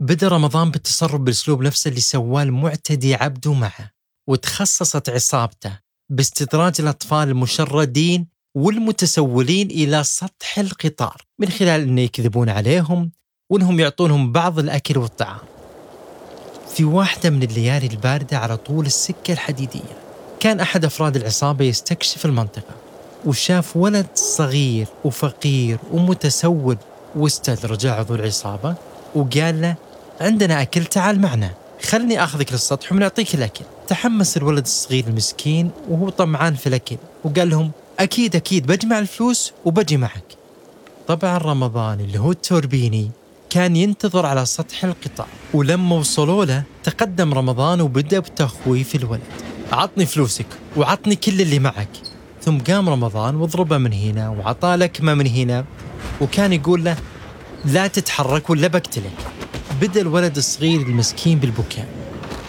بدأ 0.00 0.28
رمضان 0.28 0.70
بالتصرف 0.70 1.20
بالأسلوب 1.20 1.62
نفسه 1.62 1.88
اللي 1.88 2.00
سواه 2.00 2.42
المعتدي 2.42 3.14
عبده 3.14 3.52
معه 3.52 3.90
وتخصصت 4.28 5.08
عصابته 5.08 5.78
باستدراج 6.10 6.74
الأطفال 6.80 7.28
المشردين 7.28 8.26
والمتسولين 8.56 9.70
إلى 9.70 10.04
سطح 10.04 10.58
القطار 10.58 11.22
من 11.38 11.48
خلال 11.48 11.80
أن 11.80 11.98
يكذبون 11.98 12.48
عليهم 12.48 13.10
وأنهم 13.50 13.80
يعطونهم 13.80 14.32
بعض 14.32 14.58
الأكل 14.58 14.98
والطعام. 14.98 15.38
في 16.74 16.84
واحدة 16.84 17.30
من 17.30 17.42
الليالي 17.42 17.86
الباردة 17.86 18.38
على 18.38 18.56
طول 18.56 18.86
السكة 18.86 19.32
الحديدية 19.32 19.98
كان 20.40 20.60
أحد 20.60 20.84
أفراد 20.84 21.16
العصابة 21.16 21.64
يستكشف 21.64 22.26
المنطقة 22.26 22.74
وشاف 23.24 23.76
ولد 23.76 24.06
صغير 24.14 24.86
وفقير 25.04 25.78
ومتسول 25.92 26.76
واستدرج 27.16 27.86
عضو 27.86 28.14
العصابة 28.14 28.74
وقال 29.14 29.60
له 29.60 29.87
عندنا 30.20 30.62
أكل 30.62 30.84
تعال 30.84 31.20
معنا. 31.20 31.50
خلني 31.82 32.24
أخذك 32.24 32.52
للسطح 32.52 32.92
ونعطيك 32.92 33.34
الأكل. 33.34 33.64
تحمس 33.88 34.36
الولد 34.36 34.64
الصغير 34.64 35.04
المسكين 35.06 35.70
وهو 35.88 36.08
طمعان 36.08 36.54
في 36.54 36.66
الأكل 36.66 36.96
وقال 37.24 37.50
لهم 37.50 37.70
أكيد 37.98 38.36
أكيد 38.36 38.66
بجمع 38.66 38.98
الفلوس 38.98 39.52
وبجي 39.64 39.96
معك. 39.96 40.24
طبعا 41.08 41.38
رمضان 41.38 42.00
اللي 42.00 42.18
هو 42.18 42.30
التوربيني 42.30 43.10
كان 43.50 43.76
ينتظر 43.76 44.26
على 44.26 44.46
سطح 44.46 44.84
القطار 44.84 45.26
ولما 45.54 45.96
وصلوا 45.96 46.44
له 46.44 46.62
تقدم 46.84 47.34
رمضان 47.34 47.80
وبدأ 47.80 48.18
بتخويف 48.18 48.94
الولد. 48.94 49.20
عطني 49.72 50.06
فلوسك 50.06 50.46
وعطني 50.76 51.16
كل 51.16 51.40
اللي 51.40 51.58
معك. 51.58 51.88
ثم 52.42 52.58
قام 52.58 52.88
رمضان 52.88 53.36
وضربه 53.36 53.78
من 53.78 53.92
هنا 53.92 54.28
وعطاه 54.28 54.76
لكمة 54.76 55.14
من 55.14 55.26
هنا 55.26 55.64
وكان 56.20 56.52
يقول 56.52 56.84
له 56.84 56.96
لا 57.64 57.86
تتحرك 57.86 58.50
ولا 58.50 58.68
بقتلك. 58.68 59.37
بدأ 59.80 60.00
الولد 60.00 60.36
الصغير 60.36 60.80
المسكين 60.80 61.38
بالبكاء 61.38 61.86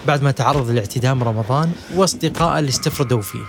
بعد 0.07 0.23
ما 0.23 0.31
تعرض 0.31 0.69
لاعتداء 0.69 1.13
رمضان 1.13 1.71
واصدقائه 1.95 2.59
اللي 2.59 2.69
استفردوا 2.69 3.21
فيه. 3.21 3.43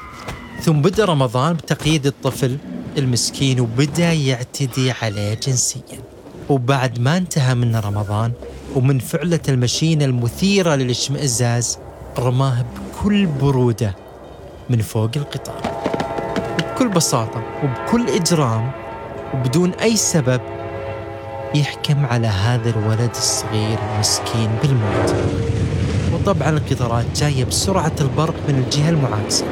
ثم 0.63 0.83
بدأ 0.83 1.05
رمضان 1.05 1.55
بتقييد 1.55 2.07
الطفل 2.07 2.59
المسكين 2.99 3.61
وبدأ 3.61 4.13
يعتدي 4.13 4.91
عليه 4.91 5.35
جنسيا. 5.35 6.01
وبعد 6.49 6.99
ما 6.99 7.17
انتهى 7.17 7.55
من 7.55 7.77
رمضان 7.77 8.33
ومن 8.75 8.99
فعلة 8.99 9.41
المشينة 9.49 10.05
المثيرة 10.05 10.75
للاشمئزاز 10.75 11.79
رماه 12.19 12.65
بكل 12.77 13.27
برودة 13.27 13.97
من 14.71 14.83
فوق 14.83 15.11
القطار. 15.17 15.83
وبكل 16.53 16.89
بساطة 16.89 17.43
وبكل 17.65 18.09
إجرام 18.09 18.73
وبدون 19.35 19.71
أي 19.71 19.97
سبب 19.97 20.41
يحكم 21.55 22.07
على 22.07 22.27
هذا 22.27 22.71
الولد 22.71 23.11
الصغير 23.11 23.79
المسكين 23.79 24.51
بالموت. 24.63 25.15
وطبعا 26.13 26.51
القطارات 26.51 27.07
جاية 27.17 27.45
بسرعة 27.45 27.95
البرق 28.01 28.49
من 28.49 28.63
الجهة 28.65 28.91
المعاكسة. 28.91 29.47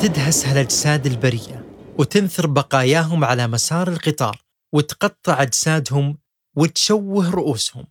تدهس 0.00 0.46
هالأجساد 0.46 1.06
البرية 1.06 1.64
وتنثر 1.98 2.46
بقاياهم 2.46 3.24
على 3.24 3.46
مسار 3.46 3.88
القطار 3.88 4.42
وتقطع 4.74 5.42
أجسادهم 5.42 6.18
وتشوه 6.56 7.30
رؤوسهم. 7.30 7.86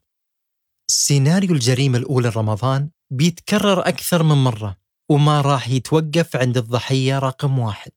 سيناريو 0.92 1.52
الجريمة 1.52 1.98
الأولى 1.98 2.30
رمضان 2.30 2.90
بيتكرر 3.12 3.88
أكثر 3.88 4.24
من 4.24 4.44
مرة 4.44 4.78
وما 5.10 5.42
راح 5.42 5.70
يتوقف 5.70 6.36
عند 6.36 6.58
الضحية 6.58 7.20
رقم 7.20 7.60
واحد. 7.60 7.92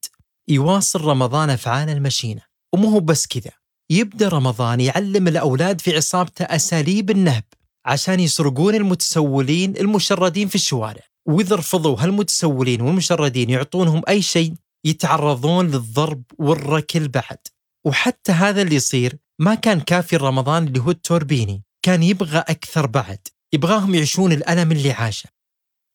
يواصل 0.49 1.01
رمضان 1.01 1.51
أفعال 1.51 1.89
المشينة 1.89 2.43
ومو 2.75 3.01
بس 3.01 3.27
كذا. 3.27 3.60
يبدأ 3.90 4.28
رمضان 4.28 4.80
يعلم 4.80 5.28
الأولاد 5.28 5.80
في 5.80 5.97
عصابته 5.97 6.44
أساليب 6.44 7.11
النهب 7.11 7.44
عشان 7.87 8.20
يسرقون 8.20 8.75
المتسولين 8.75 9.76
المشردين 9.76 10.49
في 10.49 10.54
الشوارع. 10.54 11.02
وإذا 11.26 11.56
رفضوا 11.56 11.97
هالمتسولين 12.00 12.80
والمشردين 12.80 13.50
يعطونهم 13.50 14.02
أي 14.09 14.23
شيء 14.23 14.54
يتعرضون 14.85 15.66
للضرب 15.66 16.23
والركل 16.38 17.09
بعد. 17.09 17.38
وحتى 17.87 18.32
هذا 18.32 18.62
اللي 18.62 18.75
يصير 18.75 19.16
ما 19.38 19.54
كان 19.54 19.80
كافي 19.80 20.16
رمضان 20.16 20.66
اللي 20.66 20.80
هو 20.80 20.90
التوربيني. 20.90 21.62
كان 21.82 22.02
يبغى 22.02 22.38
أكثر 22.38 22.87
بعد. 22.87 23.18
يبغاهم 23.52 23.94
يعيشون 23.94 24.32
الألم 24.32 24.73
اللي 24.73 24.92
عاشه. 24.92 25.28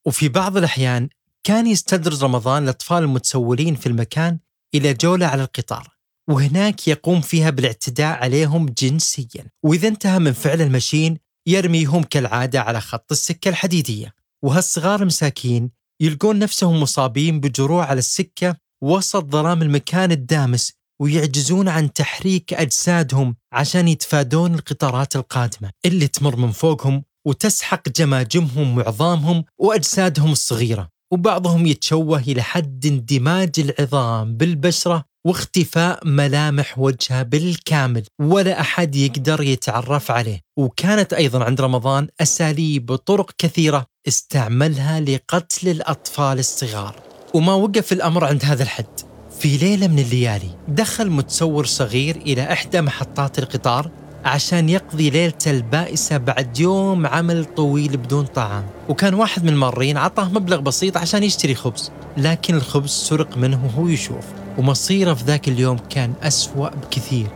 وفي 0.06 0.30
بعض 0.30 0.58
الأحيان 0.58 1.10
كان 1.44 1.68
يستدرج 1.68 2.24
رمضان 2.24 2.64
الأطفال 2.64 3.04
المتسولين 3.04 3.76
في 3.76 3.88
المكان 3.88 4.40
إلى 4.76 4.94
جولة 4.94 5.26
على 5.26 5.44
القطار. 5.44 5.95
وهناك 6.30 6.88
يقوم 6.88 7.22
فيها 7.22 7.50
بالاعتداء 7.50 8.24
عليهم 8.24 8.66
جنسيا. 8.78 9.46
وإذا 9.64 9.88
انتهى 9.88 10.20
من 10.20 10.32
فعل 10.32 10.62
المشين 10.62 11.18
يرميهم 11.48 12.04
كالعادة 12.04 12.62
على 12.62 12.82
خط 12.82 13.12
السكة 13.12 13.50
الحديدية. 13.50 14.14
وهالصغار 14.44 15.02
المساكين 15.02 15.72
يلقون 16.02 16.40
نفسهم 16.40 16.82
مصابين 16.82 17.40
بجروح 17.40 17.90
على 17.90 18.00
السكة 18.00 18.56
وسط 18.84 19.32
ظلام 19.32 19.62
المكان 19.62 20.12
الدامس 20.12 20.74
ويعجزون 21.02 21.68
عن 21.68 21.94
تحريك 21.94 22.54
أجسادهم 22.54 23.36
عشان 23.54 23.88
يتفادون 23.88 24.56
القطارات 24.56 25.16
القادمة. 25.16 25.72
اللي 25.86 26.08
تمر 26.08 26.36
من 26.36 26.52
فوقهم 26.52 27.04
وتسحق 27.28 27.90
جماجمهم 27.90 28.78
وعظامهم 28.78 29.44
وأجسادهم 29.58 30.32
الصغيرة. 30.32 30.90
وبعضهم 31.14 31.66
يتشوه 31.66 32.20
إلى 32.20 32.42
حد 32.42 32.86
اندماج 32.86 33.52
العظام 33.60 34.38
بالبشرة 34.38 35.06
واختفاء 35.26 36.08
ملامح 36.08 36.80
وجهه 36.80 37.24
بالكامل 37.24 38.04
ولا 38.22 38.62
أحد 38.62 38.96
يقدر 38.96 39.42
يتعرف 39.42 40.12
عليه. 40.12 40.42
وكانت 40.58 41.14
أيضا 41.14 41.44
عند 41.44 41.62
رمضان 41.62 42.08
أساليب 42.22 42.90
وطرق 42.90 43.32
كثيرة 43.38 43.86
استعملها 44.08 45.00
لقتل 45.00 45.70
الأطفال 45.70 46.40
الصغار. 46.40 46.96
وما 47.34 47.54
وقف 47.54 47.94
الأمر 47.94 48.26
عند 48.26 48.46
هذا 48.46 48.64
الحد. 48.64 49.00
في 49.40 49.58
ليلة 49.58 49.88
من 49.88 50.00
الليالي 50.00 50.50
دخل 50.68 51.10
متسور 51.10 51.66
صغير 51.66 52.16
إلى 52.16 52.54
إحدى 52.54 52.82
محطات 52.82 53.40
القطار 53.40 53.92
عشان 54.26 54.70
يقضي 54.70 55.10
ليلته 55.10 55.52
البائسة 55.52 56.18
بعد 56.18 56.60
يوم 56.60 57.08
عمل 57.08 57.46
طويل 57.46 57.98
بدون 57.98 58.26
طعام. 58.26 58.64
وكان 58.90 59.14
واحد 59.14 59.44
من 59.44 59.50
المارين 59.50 59.98
عطاه 59.98 60.30
مبلغ 60.30 60.60
بسيط 60.60 60.98
عشان 60.98 61.24
يشتري 61.24 61.56
خبز 61.56 61.92
لكن 62.18 62.56
الخبز 62.56 62.90
سرق 62.90 63.38
منه 63.38 63.66
وهو 63.66 63.88
يشوف 63.88 64.26
ومصيره 64.58 65.14
في 65.14 65.24
ذاك 65.24 65.48
اليوم 65.48 65.78
كان 65.78 66.14
أسوأ 66.24 66.70
بكثير 66.70 67.28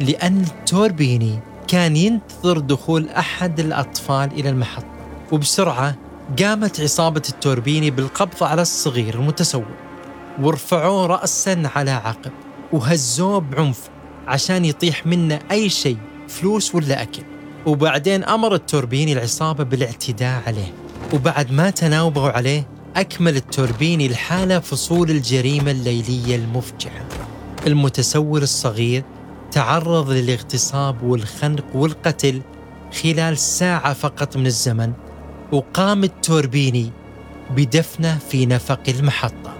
لأن 0.00 0.40
التوربيني 0.42 1.38
كان 1.68 1.96
ينتظر 1.96 2.58
دخول 2.58 3.08
أحد 3.08 3.60
الأطفال 3.60 4.32
إلى 4.32 4.48
المحطة 4.48 4.86
وبسرعة 5.32 5.94
قامت 6.42 6.80
عصابة 6.80 7.22
التوربيني 7.28 7.90
بالقبض 7.90 8.42
على 8.42 8.62
الصغير 8.62 9.14
المتسول 9.14 9.64
ورفعوه 10.42 11.06
رأسا 11.06 11.62
على 11.76 11.90
عقب 11.90 12.32
وهزوه 12.72 13.40
بعنف 13.40 13.80
عشان 14.26 14.64
يطيح 14.64 15.06
منه 15.06 15.38
أي 15.50 15.68
شيء. 15.68 15.96
فلوس 16.30 16.74
ولا 16.74 17.02
أكل. 17.02 17.22
وبعدين 17.66 18.24
أمر 18.24 18.54
التوربيني 18.54 19.12
العصابة 19.12 19.64
بالاعتداء 19.64 20.42
عليه. 20.46 20.72
وبعد 21.12 21.52
ما 21.52 21.70
تناوبوا 21.70 22.28
عليه 22.28 22.66
أكمل 22.96 23.36
التوربيني 23.36 24.06
الحالة 24.06 24.58
فصول 24.58 25.10
الجريمة 25.10 25.70
الليلية 25.70 26.36
المفجعة. 26.36 27.04
المتسول 27.66 28.42
الصغير 28.42 29.04
تعرض 29.52 30.10
للاغتصاب 30.10 31.02
والخنق 31.02 31.64
والقتل 31.74 32.40
خلال 33.02 33.38
ساعة 33.38 33.92
فقط 33.92 34.36
من 34.36 34.46
الزمن 34.46 34.92
وقام 35.52 36.04
التوربيني 36.04 36.90
بدفنه 37.56 38.18
في 38.30 38.46
نفق 38.46 38.80
المحطة. 38.88 39.59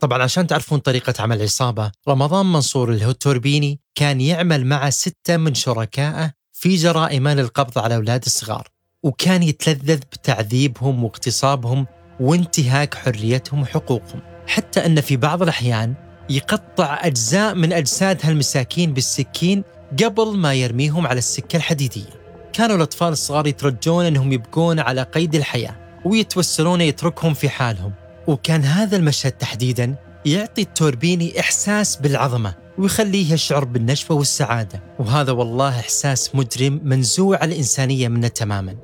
طبعا 0.00 0.22
عشان 0.22 0.46
تعرفون 0.46 0.78
طريقة 0.78 1.14
عمل 1.18 1.36
العصابة 1.36 1.92
رمضان 2.08 2.46
منصور 2.46 2.92
التوربيني 2.92 3.80
كان 3.94 4.20
يعمل 4.20 4.66
مع 4.66 4.90
ستة 4.90 5.36
من 5.36 5.54
شركائه 5.54 6.32
في 6.52 6.76
جرائم 6.76 7.28
للقبض 7.28 7.78
على 7.78 7.96
أولاد 7.96 8.24
الصغار 8.26 8.68
وكان 9.02 9.42
يتلذذ 9.42 9.98
بتعذيبهم 9.98 11.04
واغتصابهم 11.04 11.86
وانتهاك 12.20 12.94
حريتهم 12.94 13.62
وحقوقهم. 13.62 14.20
حتى 14.46 14.86
أن 14.86 15.00
في 15.00 15.16
بعض 15.16 15.42
الأحيان 15.42 15.94
يقطع 16.30 16.98
أجزاء 17.02 17.54
من 17.54 17.72
أجساد 17.72 18.18
هالمساكين 18.22 18.94
بالسكين 18.94 19.64
قبل 20.04 20.36
ما 20.36 20.54
يرميهم 20.54 21.06
على 21.06 21.18
السكة 21.18 21.56
الحديدية. 21.56 22.20
كانوا 22.52 22.76
الأطفال 22.76 23.08
الصغار 23.08 23.46
يترجون 23.46 24.04
أنهم 24.04 24.32
يبقون 24.32 24.80
على 24.80 25.02
قيد 25.02 25.34
الحياة 25.34 26.00
ويتوسلون 26.04 26.80
يتركهم 26.80 27.34
في 27.34 27.48
حالهم. 27.48 27.92
وكان 28.30 28.64
هذا 28.64 28.96
المشهد 28.96 29.32
تحديدا 29.32 29.96
يعطي 30.26 30.62
التوربيني 30.62 31.40
إحساس 31.40 31.96
بالعظمة 31.96 32.54
ويخليه 32.78 33.32
يشعر 33.32 33.64
بالنشوة 33.64 34.16
والسعادة. 34.16 34.82
وهذا 34.98 35.32
والله 35.32 35.80
إحساس 35.80 36.34
مجرم 36.34 36.80
منزوع 36.84 37.44
الإنسانية 37.44 38.08
منه 38.08 38.28
تماما. 38.28 38.76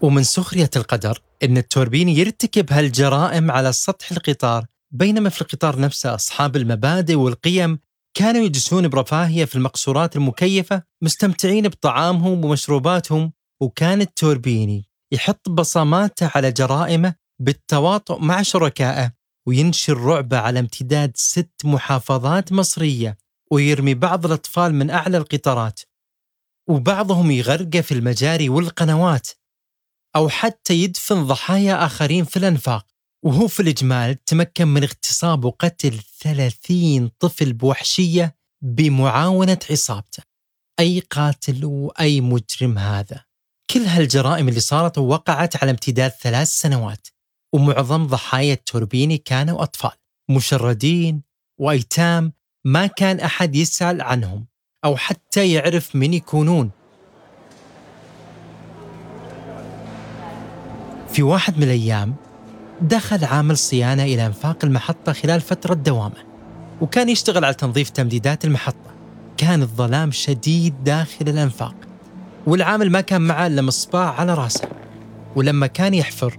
ومن 0.00 0.22
سخرية 0.22 0.70
القدر 0.76 1.22
أن 1.42 1.56
التوربيني 1.58 2.18
يرتكب 2.18 2.72
هالجرائم 2.72 3.50
على 3.50 3.72
سطح 3.72 4.12
القطار 4.12 4.64
بينما 4.90 5.28
في 5.28 5.40
القطار 5.40 5.80
نفسه 5.80 6.14
أصحاب 6.14 6.56
المبادئ 6.56 7.14
والقيم 7.14 7.78
كانوا 8.14 8.42
يجلسون 8.42 8.88
برفاهية 8.88 9.44
في 9.44 9.56
المقصورات 9.56 10.16
المكيفة 10.16 10.82
مستمتعين 11.02 11.68
بطعامهم 11.68 12.44
ومشروباتهم 12.44 13.32
وكان 13.60 14.00
التوربيني 14.00 14.90
يحط 15.12 15.48
بصماته 15.48 16.30
على 16.34 16.52
جرائمه 16.52 17.19
بالتواطؤ 17.40 18.18
مع 18.18 18.42
شركائه 18.42 19.12
وينشر 19.46 19.96
رعبة 19.96 20.38
على 20.38 20.58
امتداد 20.58 21.12
ست 21.16 21.54
محافظات 21.64 22.52
مصرية 22.52 23.18
ويرمي 23.50 23.94
بعض 23.94 24.26
الأطفال 24.26 24.74
من 24.74 24.90
أعلى 24.90 25.16
القطارات. 25.16 25.80
وبعضهم 26.68 27.30
يغرقه 27.30 27.80
في 27.80 27.94
المجاري 27.94 28.48
والقنوات 28.48 29.28
أو 30.16 30.28
حتى 30.28 30.74
يدفن 30.74 31.26
ضحايا 31.26 31.86
آخرين 31.86 32.24
في 32.24 32.36
الأنفاق. 32.36 32.86
وهو 33.24 33.48
في 33.48 33.60
الإجمال 33.60 34.24
تمكن 34.24 34.68
من 34.68 34.82
اغتصاب 34.82 35.44
وقتل 35.44 35.98
30 35.98 37.08
طفل 37.08 37.52
بوحشية 37.52 38.36
بمعاونة 38.62 39.58
عصابته. 39.70 40.22
أي 40.80 41.00
قاتل 41.00 41.64
وأي 41.64 42.20
مجرم 42.20 42.78
هذا؟ 42.78 43.24
كل 43.70 43.80
هالجرائم 43.80 44.48
اللي 44.48 44.60
صارت 44.60 44.98
وقعت 44.98 45.62
على 45.62 45.70
امتداد 45.70 46.10
ثلاث 46.10 46.48
سنوات. 46.48 47.08
ومعظم 47.52 48.06
ضحايا 48.06 48.52
التوربيني 48.54 49.18
كانوا 49.18 49.62
أطفال 49.62 49.90
مشردين 50.30 51.22
وأيتام 51.60 52.32
ما 52.64 52.86
كان 52.86 53.20
أحد 53.20 53.56
يسأل 53.56 54.02
عنهم 54.02 54.46
أو 54.84 54.96
حتى 54.96 55.52
يعرف 55.52 55.96
من 55.96 56.14
يكونون. 56.14 56.70
في 61.08 61.22
واحد 61.22 61.56
من 61.56 61.62
الأيام 61.62 62.14
دخل 62.80 63.24
عامل 63.24 63.58
صيانة 63.58 64.02
إلى 64.02 64.26
أنفاق 64.26 64.64
المحطة 64.64 65.12
خلال 65.12 65.40
فترة 65.40 65.74
دوامة 65.74 66.24
وكان 66.80 67.08
يشتغل 67.08 67.44
على 67.44 67.54
تنظيف 67.54 67.90
تمديدات 67.90 68.44
المحطة. 68.44 68.90
كان 69.36 69.62
الظلام 69.62 70.10
شديد 70.10 70.84
داخل 70.84 71.28
الأنفاق 71.28 71.74
والعامل 72.46 72.90
ما 72.90 73.00
كان 73.00 73.20
معه 73.20 73.46
إلا 73.46 73.62
مصباح 73.62 74.20
على 74.20 74.34
راسه 74.34 74.68
ولما 75.36 75.66
كان 75.66 75.94
يحفر 75.94 76.38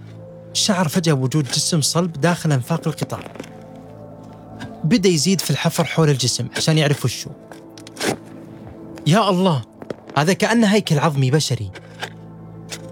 شعر 0.54 0.88
فجأة 0.88 1.14
وجود 1.14 1.46
جسم 1.46 1.82
صلب 1.82 2.12
داخل 2.12 2.52
أنفاق 2.52 2.88
القطار. 2.88 3.32
بدأ 4.84 5.10
يزيد 5.10 5.42
في 5.42 5.52
الحفر 5.52 5.84
حول 5.84 6.10
الجسم 6.10 6.48
عشان 6.58 6.78
يعرف 6.78 7.06
وشو. 7.06 7.30
يا 9.08 9.30
الله 9.30 9.62
هذا 10.18 10.34
كأنه 10.34 10.68
هيكل 10.68 11.00
عظمي 11.00 11.32
بشري. 11.32 11.72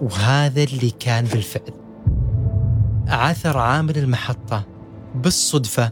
وهذا 0.02 0.62
اللي 0.62 0.90
كان 0.90 1.24
بالفعل. 1.24 1.72
عثر 3.08 3.58
عامل 3.58 3.98
المحطة 3.98 4.64
بالصدفة 5.14 5.90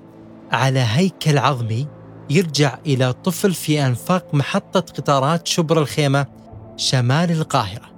على 0.53 0.81
هيكل 0.81 1.39
عظمي 1.39 1.87
يرجع 2.31 2.79
إلى 2.87 3.13
طفل 3.13 3.55
في 3.55 3.87
أنفاق 3.87 4.35
محطة 4.35 4.81
قطارات 4.81 5.47
شبرا 5.47 5.81
الخيمة 5.81 6.27
شمال 6.77 7.31
القاهرة. 7.31 7.89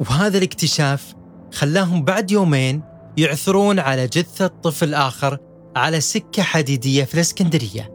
وهذا 0.00 0.38
الاكتشاف 0.38 1.14
خلاهم 1.52 2.04
بعد 2.04 2.30
يومين 2.30 2.82
يعثرون 3.16 3.78
على 3.78 4.06
جثة 4.06 4.46
طفل 4.46 4.94
آخر 4.94 5.38
على 5.76 6.00
سكة 6.00 6.42
حديدية 6.42 7.04
في 7.04 7.14
الإسكندرية 7.14 7.90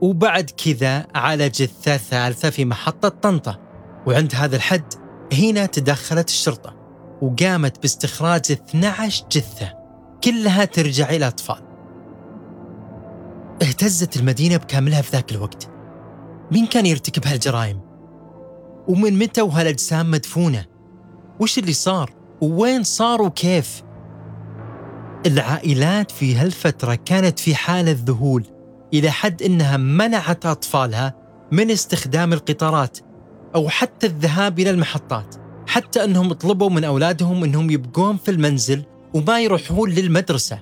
وبعد 0.00 0.50
كذا 0.50 1.06
على 1.14 1.48
جثة 1.48 1.96
ثالثة 1.96 2.50
في 2.50 2.64
محطة 2.64 3.08
طنطا 3.08 3.56
وعند 4.06 4.34
هذا 4.34 4.56
الحد 4.56 4.94
هنا 5.32 5.66
تدخلت 5.66 6.28
الشرطة 6.28 6.76
وقامت 7.22 7.82
باستخراج 7.82 8.42
12 8.50 9.24
جثة 9.32 9.74
كلها 10.24 10.64
ترجع 10.64 11.10
إلى 11.10 11.26
أطفال 11.28 11.62
اهتزت 13.62 14.16
المدينة 14.16 14.56
بكاملها 14.56 15.02
في 15.02 15.10
ذاك 15.12 15.32
الوقت 15.32 15.70
مين 16.52 16.66
كان 16.66 16.86
يرتكب 16.86 17.26
هالجرائم؟ 17.26 17.80
ومن 18.88 19.18
متى 19.18 19.42
وهالأجسام 19.42 20.10
مدفونة؟ 20.10 20.64
وش 21.40 21.58
اللي 21.58 21.72
صار؟ 21.72 22.17
ووين 22.40 22.82
صار 22.82 23.22
وكيف؟ 23.22 23.82
العائلات 25.26 26.10
في 26.10 26.34
هالفترة 26.34 26.94
كانت 26.94 27.38
في 27.38 27.54
حالة 27.54 27.96
ذهول 28.04 28.44
إلى 28.94 29.10
حد 29.10 29.42
أنها 29.42 29.76
منعت 29.76 30.46
أطفالها 30.46 31.14
من 31.52 31.70
استخدام 31.70 32.32
القطارات 32.32 32.98
أو 33.54 33.68
حتى 33.68 34.06
الذهاب 34.06 34.58
إلى 34.58 34.70
المحطات 34.70 35.34
حتى 35.66 36.04
أنهم 36.04 36.32
طلبوا 36.32 36.70
من 36.70 36.84
أولادهم 36.84 37.44
أنهم 37.44 37.70
يبقون 37.70 38.16
في 38.16 38.30
المنزل 38.30 38.84
وما 39.14 39.40
يروحون 39.40 39.90
للمدرسة 39.90 40.60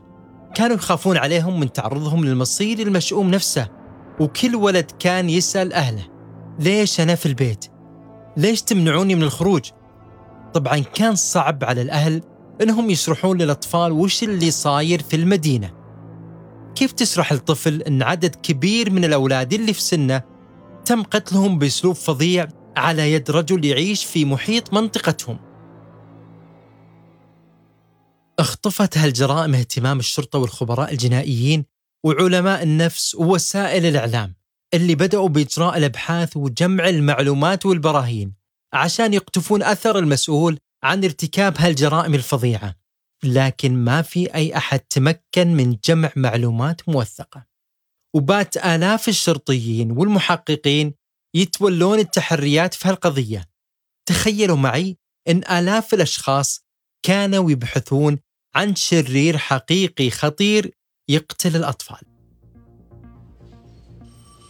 كانوا 0.55 0.77
يخافون 0.77 1.17
عليهم 1.17 1.61
من 1.61 1.73
تعرضهم 1.73 2.25
للمصير 2.25 2.79
المشؤوم 2.79 3.31
نفسه 3.31 3.69
وكل 4.21 4.57
ولد 4.57 4.91
كان 4.99 5.31
يسأل 5.31 5.73
أهله 5.73 6.07
ليش 6.59 7.01
أنا 7.01 7.15
في 7.15 7.27
البيت؟ 7.27 7.67
ليش 8.37 8.63
تمنعوني 8.63 9.15
من 9.15 9.23
الخروج؟ 9.23 9.71
طبعا 10.57 10.79
كان 10.79 11.15
صعب 11.15 11.65
على 11.65 11.83
الأهل 11.83 12.23
أنهم 12.63 12.91
يشرحون 12.91 13.43
للأطفال 13.43 13.93
وش 13.93 14.23
اللي 14.23 14.51
صاير 14.51 15.03
في 15.03 15.17
المدينة. 15.17 15.73
كيف 16.75 16.93
تشرح 16.93 17.33
الطفل 17.33 17.83
أن 17.83 18.03
عدد 18.03 18.35
كبير 18.35 18.91
من 18.91 19.05
الأولاد 19.05 19.53
اللي 19.53 19.73
في 19.73 19.83
سنه 19.83 20.23
تم 20.85 21.03
قتلهم 21.03 21.59
بأسلوب 21.59 21.95
فظيع 21.95 22.49
على 22.77 23.13
يد 23.13 23.31
رجل 23.31 23.65
يعيش 23.65 24.05
في 24.05 24.25
محيط 24.25 24.75
منطقتهم؟ 24.75 25.39
اخطفت 28.39 28.99
هالجرائم 28.99 29.55
اهتمام 29.55 29.99
الشرطة 29.99 30.39
والخبراء 30.39 30.93
الجنائيين 30.93 31.65
وعلماء 32.05 32.63
النفس 32.63 33.15
ووسائل 33.15 33.87
الإعلام 33.87 34.35
اللي 34.75 34.95
بدأوا 34.95 35.29
بإجراء 35.29 35.77
الأبحاث 35.77 36.37
وجمع 36.37 36.89
المعلومات 36.89 37.67
والبراهين. 37.67 38.36
عشان 38.77 39.15
يقتفون 39.15 39.63
أثر 39.63 39.99
المسؤول 39.99 40.59
عن 40.83 41.05
ارتكاب 41.05 41.55
هالجرائم 41.59 42.15
الفظيعة. 42.15 42.75
لكن 43.25 43.85
ما 43.85 44.03
في 44.03 44.35
أي 44.35 44.57
أحد 44.57 44.81
تمكن 44.81 45.55
من 45.55 45.77
جمع 45.85 46.13
معلومات 46.17 46.89
موثقة. 46.89 47.47
وبات 48.15 48.57
آلاف 48.57 49.09
الشرطيين 49.09 49.91
والمحققين 49.91 50.95
يتولون 51.37 51.99
التحريات 51.99 52.75
في 52.75 52.89
هالقضية. 52.89 53.45
تخيلوا 54.09 54.57
معي 54.57 54.97
أن 55.29 55.37
آلاف 55.51 55.95
الأشخاص 55.95 56.67
كانوا 57.03 57.51
يبحثون 57.51 58.19
عن 58.55 58.75
شرير 58.75 59.39
حقيقي 59.39 60.11
خطير 60.11 60.75
يقتل 61.09 61.57
الأطفال. 61.57 62.01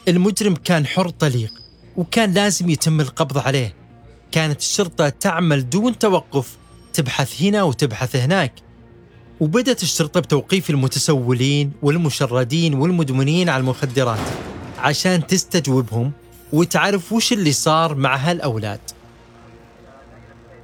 المجرم 0.08 0.54
كان 0.54 0.86
حر 0.86 1.08
طليق 1.08 1.52
وكان 1.96 2.34
لازم 2.34 2.70
يتم 2.70 3.00
القبض 3.00 3.38
عليه. 3.38 3.85
كانت 4.32 4.60
الشرطة 4.60 5.08
تعمل 5.08 5.70
دون 5.70 5.98
توقف 5.98 6.56
تبحث 6.92 7.42
هنا 7.42 7.62
وتبحث 7.62 8.16
هناك. 8.16 8.52
وبدت 9.40 9.82
الشرطة 9.82 10.20
بتوقيف 10.20 10.70
المتسولين 10.70 11.72
والمشردين 11.82 12.74
والمدمنين 12.74 13.48
على 13.48 13.60
المخدرات 13.60 14.18
عشان 14.78 15.26
تستجوبهم 15.26 16.12
وتعرف 16.52 17.12
وش 17.12 17.32
اللي 17.32 17.52
صار 17.52 17.94
مع 17.94 18.16
هالأولاد. 18.16 18.80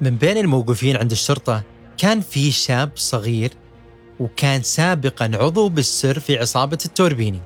من 0.00 0.16
بين 0.16 0.36
الموقوفين 0.36 0.96
عند 0.96 1.10
الشرطة 1.10 1.62
كان 1.98 2.20
في 2.20 2.50
شاب 2.50 2.90
صغير 2.96 3.52
وكان 4.20 4.62
سابقا 4.62 5.30
عضو 5.34 5.68
بالسر 5.68 6.20
في 6.20 6.38
عصابة 6.38 6.78
التوربيني 6.84 7.40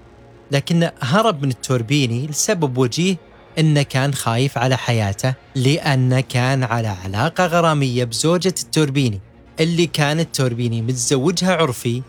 لكن 0.51 0.91
هرب 1.01 1.43
من 1.43 1.51
التوربيني 1.51 2.27
لسبب 2.27 2.79
وجيه 2.79 3.17
إنه 3.59 3.83
كان 3.83 4.14
خايف 4.14 4.59
على 4.59 4.77
حياته 4.77 5.35
لأنه 5.55 6.21
كان 6.21 6.62
على 6.62 6.88
علاقة 6.88 7.47
غرامية 7.47 8.05
بزوجة 8.05 8.55
التوربيني 8.62 9.21
اللي 9.61 9.87
كان 9.87 10.21
التوربيني 10.21 10.83
متزوجها 10.83 11.57
عرفي 11.57 12.03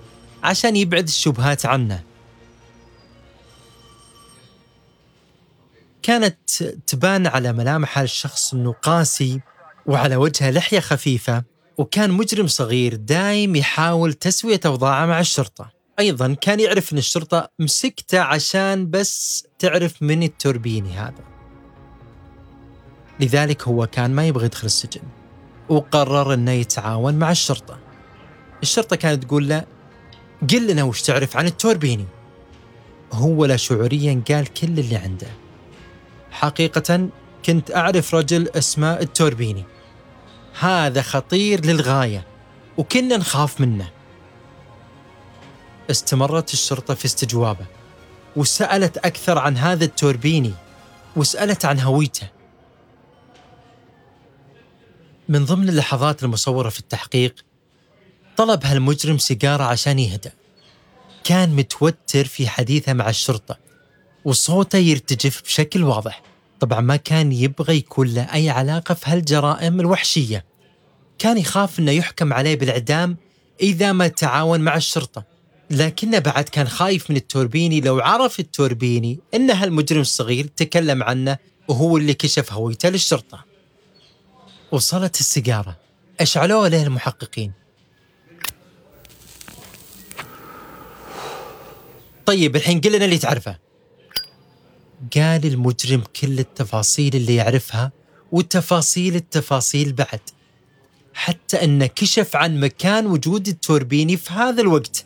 عشان 0.44 0.76
يبعد 0.76 1.08
الشبهات 1.08 1.66
عنه. 1.66 2.04
كانت 6.04 6.64
تبان 6.88 7.28
على 7.28 7.54
ملامح 7.54 8.00
الشخص 8.00 8.54
إنه 8.54 8.72
قاسي 8.72 9.42
وعلى 9.86 10.16
وجهه 10.16 10.52
لحية 10.52 10.80
خفيفة 10.80 11.44
وكان 11.78 12.12
مجرم 12.12 12.48
صغير 12.48 12.96
دايم 12.96 13.56
يحاول 13.56 14.14
تسوية 14.14 14.60
أوضاعه 14.66 15.06
مع 15.06 15.20
الشرطة. 15.20 15.72
أيضا 16.00 16.34
كان 16.34 16.60
يعرف 16.60 16.94
إن 16.94 16.98
الشرطة 16.98 17.50
مسكته 17.60 18.20
عشان 18.20 18.90
بس 18.90 19.44
تعرف 19.60 20.02
من 20.02 20.24
التوربيني 20.24 20.90
هذا. 20.90 21.37
لذلك 23.20 23.68
هو 23.68 23.88
كان 23.88 24.12
ما 24.12 24.28
يبغى 24.28 24.46
يدخل 24.46 24.66
السجن 24.66 25.02
وقرر 25.70 26.34
إنه 26.34 26.52
يتعاون 26.52 27.16
مع 27.16 27.32
الشرطة. 27.32 27.78
الشرطة 28.64 28.96
كانت 28.96 29.24
تقول 29.24 29.50
له 29.50 29.64
قل 30.52 30.68
لنا 30.68 30.84
وش 30.84 31.02
تعرف 31.02 31.38
عن 31.38 31.46
التوربيني. 31.46 32.06
هو 33.14 33.46
لا 33.46 33.58
شعوريا 33.58 34.22
قال 34.32 34.54
كل 34.54 34.80
اللي 34.80 34.96
عنده. 34.96 35.28
حقيقة 36.32 37.10
كنت 37.46 37.72
أعرف 37.72 38.16
رجل 38.16 38.50
اسمه 38.50 38.94
التوربيني. 38.94 39.64
هذا 40.60 41.02
خطير 41.02 41.66
للغاية 41.66 42.26
وكنا 42.78 43.18
نخاف 43.18 43.62
منه. 43.62 43.90
استمرت 45.92 46.54
الشرطة 46.54 46.94
في 46.94 47.06
استجوابه 47.06 47.66
وسألت 48.36 48.98
أكثر 48.98 49.38
عن 49.38 49.58
هذا 49.58 49.86
التوربيني 49.86 50.54
وسألت 51.16 51.66
عن 51.66 51.80
هويته 51.80 52.28
من 55.30 55.46
ضمن 55.46 55.70
اللحظات 55.70 56.24
المصورة 56.24 56.70
في 56.70 56.80
التحقيق 56.80 57.36
طلب 58.38 58.66
هالمجرم 58.66 59.18
سيجارة 59.18 59.64
عشان 59.64 60.00
يهدأ. 60.00 60.32
كان 61.24 61.50
متوتر 61.50 62.26
في 62.26 62.48
حديثه 62.48 62.94
مع 62.94 63.10
الشرطة 63.10 63.58
وصوته 64.26 64.78
يرتجف 64.78 65.42
بشكل 65.42 65.84
واضح. 65.84 66.22
طبعا 66.60 66.82
ما 66.82 66.96
كان 66.96 67.32
يبغى 67.32 67.78
يكون 67.78 68.08
له 68.08 68.22
أي 68.22 68.50
علاقة 68.50 68.94
في 68.94 69.10
هالجرائم 69.10 69.80
الوحشية. 69.80 70.46
كان 71.20 71.38
يخاف 71.38 71.80
أنه 71.80 71.92
يحكم 71.92 72.34
عليه 72.34 72.56
بالإعدام 72.56 73.18
إذا 73.62 73.92
ما 73.92 74.08
تعاون 74.08 74.60
مع 74.60 74.76
الشرطة. 74.76 75.24
لكنه 75.72 76.20
بعد 76.20 76.44
كان 76.44 76.68
خايف 76.68 77.10
من 77.12 77.16
التوربيني. 77.16 77.82
لو 77.82 78.00
عرف 78.00 78.40
التوربيني 78.40 79.20
أن 79.34 79.52
هالمجرم 79.52 80.02
الصغير 80.02 80.46
تكلم 80.46 81.04
عنه 81.04 81.38
وهو 81.68 81.98
اللي 81.98 82.14
كشف 82.14 82.54
هويته 82.54 82.90
للشرطة 82.90 83.47
وصلت 84.72 85.20
السيجارة. 85.20 85.78
أشعلوها 86.20 86.70
له 86.70 86.84
المحققين. 86.84 87.52
طيب 92.26 92.56
الحين 92.56 92.82
قل 92.82 92.96
لنا 92.96 93.06
اللي 93.06 93.18
تعرفه. 93.18 93.58
قال 95.16 95.46
المجرم 95.46 96.04
كل 96.22 96.40
التفاصيل 96.40 97.16
اللي 97.16 97.36
يعرفها 97.36 97.92
وتفاصيل 98.32 99.16
التفاصيل 99.16 99.94
بعد 99.94 100.20
حتى 101.14 101.64
انه 101.64 101.86
كشف 101.86 102.36
عن 102.36 102.60
مكان 102.60 103.06
وجود 103.06 103.48
التوربيني 103.48 104.18
في 104.18 104.34
هذا 104.34 104.62
الوقت. 104.62 105.06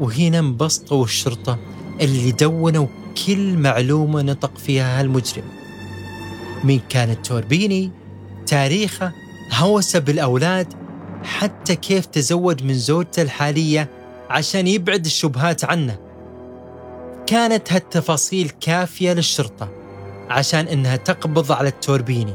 وهنا 0.00 0.38
انبسطوا 0.38 1.04
الشرطة 1.04 1.58
اللي 2.00 2.32
دونوا 2.32 2.86
كل 3.26 3.58
معلومة 3.58 4.22
نطق 4.22 4.58
فيها 4.58 5.00
هالمجرم. 5.00 5.44
مين 6.64 6.80
كان 6.88 7.10
التوربيني 7.10 8.03
تاريخه 8.46 9.12
هوسه 9.52 9.98
بالأولاد 9.98 10.74
حتى 11.24 11.76
كيف 11.76 12.06
تزوج 12.06 12.62
من 12.62 12.74
زوجته 12.74 13.22
الحالية 13.22 13.88
عشان 14.30 14.66
يبعد 14.66 15.04
الشبهات 15.04 15.64
عنه. 15.64 15.98
كانت 17.26 17.72
هالتفاصيل 17.72 18.50
كافية 18.60 19.12
للشرطة 19.12 19.68
عشان 20.30 20.66
إنها 20.68 20.96
تقبض 20.96 21.52
على 21.52 21.68
التوربيني. 21.68 22.34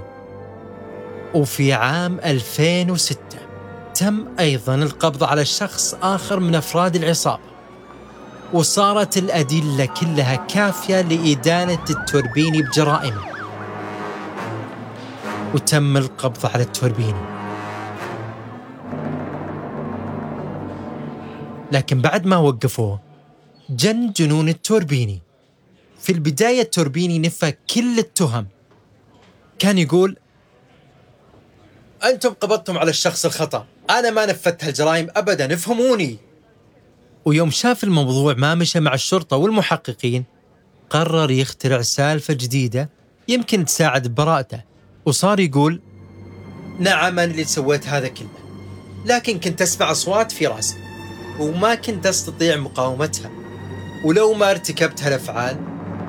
وفي 1.34 1.74
عام 1.74 2.19
2006 2.19 3.19
تم 3.95 4.26
أيضا 4.39 4.76
القبض 4.76 5.24
على 5.24 5.45
شخص 5.45 5.95
آخر 6.02 6.39
من 6.39 6.56
أفراد 6.56 6.95
العصابة. 6.95 7.50
وصارت 8.54 9.17
الأدلة 9.17 9.86
كلها 9.86 10.36
كافية 10.36 11.02
لإدانة 11.02 11.84
التوربيني 11.89 12.62
بجرائمه. 12.62 13.38
وتم 15.54 15.98
القبض 15.98 16.46
على 16.46 16.64
التوربيني. 16.64 17.40
لكن 21.72 22.02
بعد 22.02 22.26
ما 22.26 22.38
وقفوه 22.38 23.00
جن 23.70 24.12
جنون 24.12 24.50
التوربيني. 24.50 25.22
في 26.00 26.12
البداية 26.12 26.62
التوربيني 26.62 27.20
نفى 27.20 27.54
كل 27.74 28.00
التهم. 28.00 28.48
كان 29.60 29.78
يقول 29.78 30.18
أنتم 32.04 32.30
قبضتم 32.30 32.78
على 32.78 32.90
الشخص 32.90 33.26
الخطأ. 33.26 33.66
أنا 33.90 34.10
ما 34.12 34.26
نفذت 34.26 34.64
هالجرائم 34.64 35.08
أبدا 35.16 35.54
افهموني. 35.54 36.18
ويوم 37.26 37.52
شاف 37.52 37.84
الموضوع 37.84 38.34
ما 38.34 38.56
مشى 38.56 38.80
مع 38.80 38.94
الشرطة 38.94 39.38
والمحققين 39.38 40.26
قرر 40.90 41.32
يخترع 41.32 41.82
سالفة 41.82 42.34
جديدة 42.34 42.90
يمكن 43.28 43.66
تساعد 43.66 44.08
ببراءته 44.08 44.69
وصار 45.06 45.40
يقول 45.40 45.82
نعم 46.80 47.20
أنا 47.20 47.32
اللي 47.32 47.44
سويت 47.44 47.88
هذا 47.88 48.08
كله 48.08 48.28
لكن 49.06 49.40
كنت 49.40 49.62
أسمع 49.62 49.92
أصوات 49.92 50.32
في 50.32 50.48
رأسي 50.48 50.78
وما 51.40 51.76
كنت 51.76 52.06
أستطيع 52.06 52.56
مقاومتها 52.58 53.32
ولو 54.06 54.34
ما 54.34 54.52
ارتكبت 54.52 55.04
هالأفعال 55.04 55.58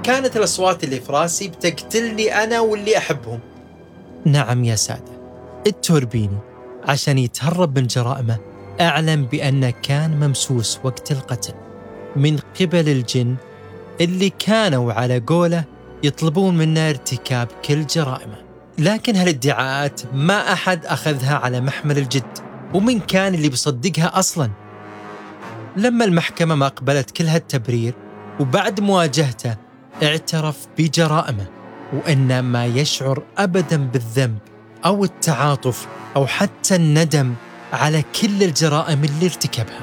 كانت 0.03 0.37
الأصوات 0.37 0.85
اللي 0.85 1.01
في 1.01 1.13
رأسي 1.13 1.49
بتقتلني 1.49 2.45
أنا 2.45 2.61
واللي 2.61 2.99
أحبهم. 2.99 3.41
نعم 4.25 4.65
يا 4.65 4.77
سادة 4.77 5.21
التوربيني 5.67 6.39
عشان 6.85 7.19
يتهرب 7.19 7.79
من 7.79 7.87
جرائمه 7.87 8.39
أعلن 8.81 9.25
بأنه 9.25 9.71
كان 9.71 10.21
ممسوس 10.21 10.81
وقت 10.85 11.13
القتل 11.13 11.55
من 12.17 12.39
قبل 12.61 12.89
الجن 12.89 13.37
اللي 14.01 14.31
كانوا 14.31 14.93
على 14.93 15.23
قوله 15.27 15.65
يطلبون 16.03 16.57
منه 16.57 16.91
ارتكاب 16.91 17.49
كل 17.65 17.87
جرائمه. 17.87 18.50
لكن 18.81 19.17
هالادعاءات 19.17 20.01
ما 20.15 20.53
أحد 20.53 20.87
أخذها 20.87 21.35
على 21.35 21.61
محمل 21.61 21.99
الجد 21.99 22.39
ومن 22.75 23.01
كان 23.01 23.35
اللي 23.35 23.49
بيصدقها 23.49 24.19
أصلا. 24.19 24.51
لما 25.77 26.05
المحكمة 26.05 26.55
ما 26.55 26.69
قبلت 26.69 27.11
كل 27.11 27.25
هالتبرير 27.25 27.95
وبعد 28.41 28.81
مواجهته 28.81 29.57
اعترف 30.03 30.57
بجرائمه 30.79 31.47
وأنه 31.93 32.41
ما 32.41 32.67
يشعر 32.67 33.23
أبدا 33.39 33.77
بالذنب 33.77 34.39
أو 34.85 35.05
التعاطف 35.05 35.87
أو 36.17 36.27
حتى 36.27 36.77
الندم 36.77 37.35
على 37.73 38.05
كل 38.21 38.43
الجرائم 38.43 39.05
اللي 39.05 39.27
ارتكبها. 39.27 39.81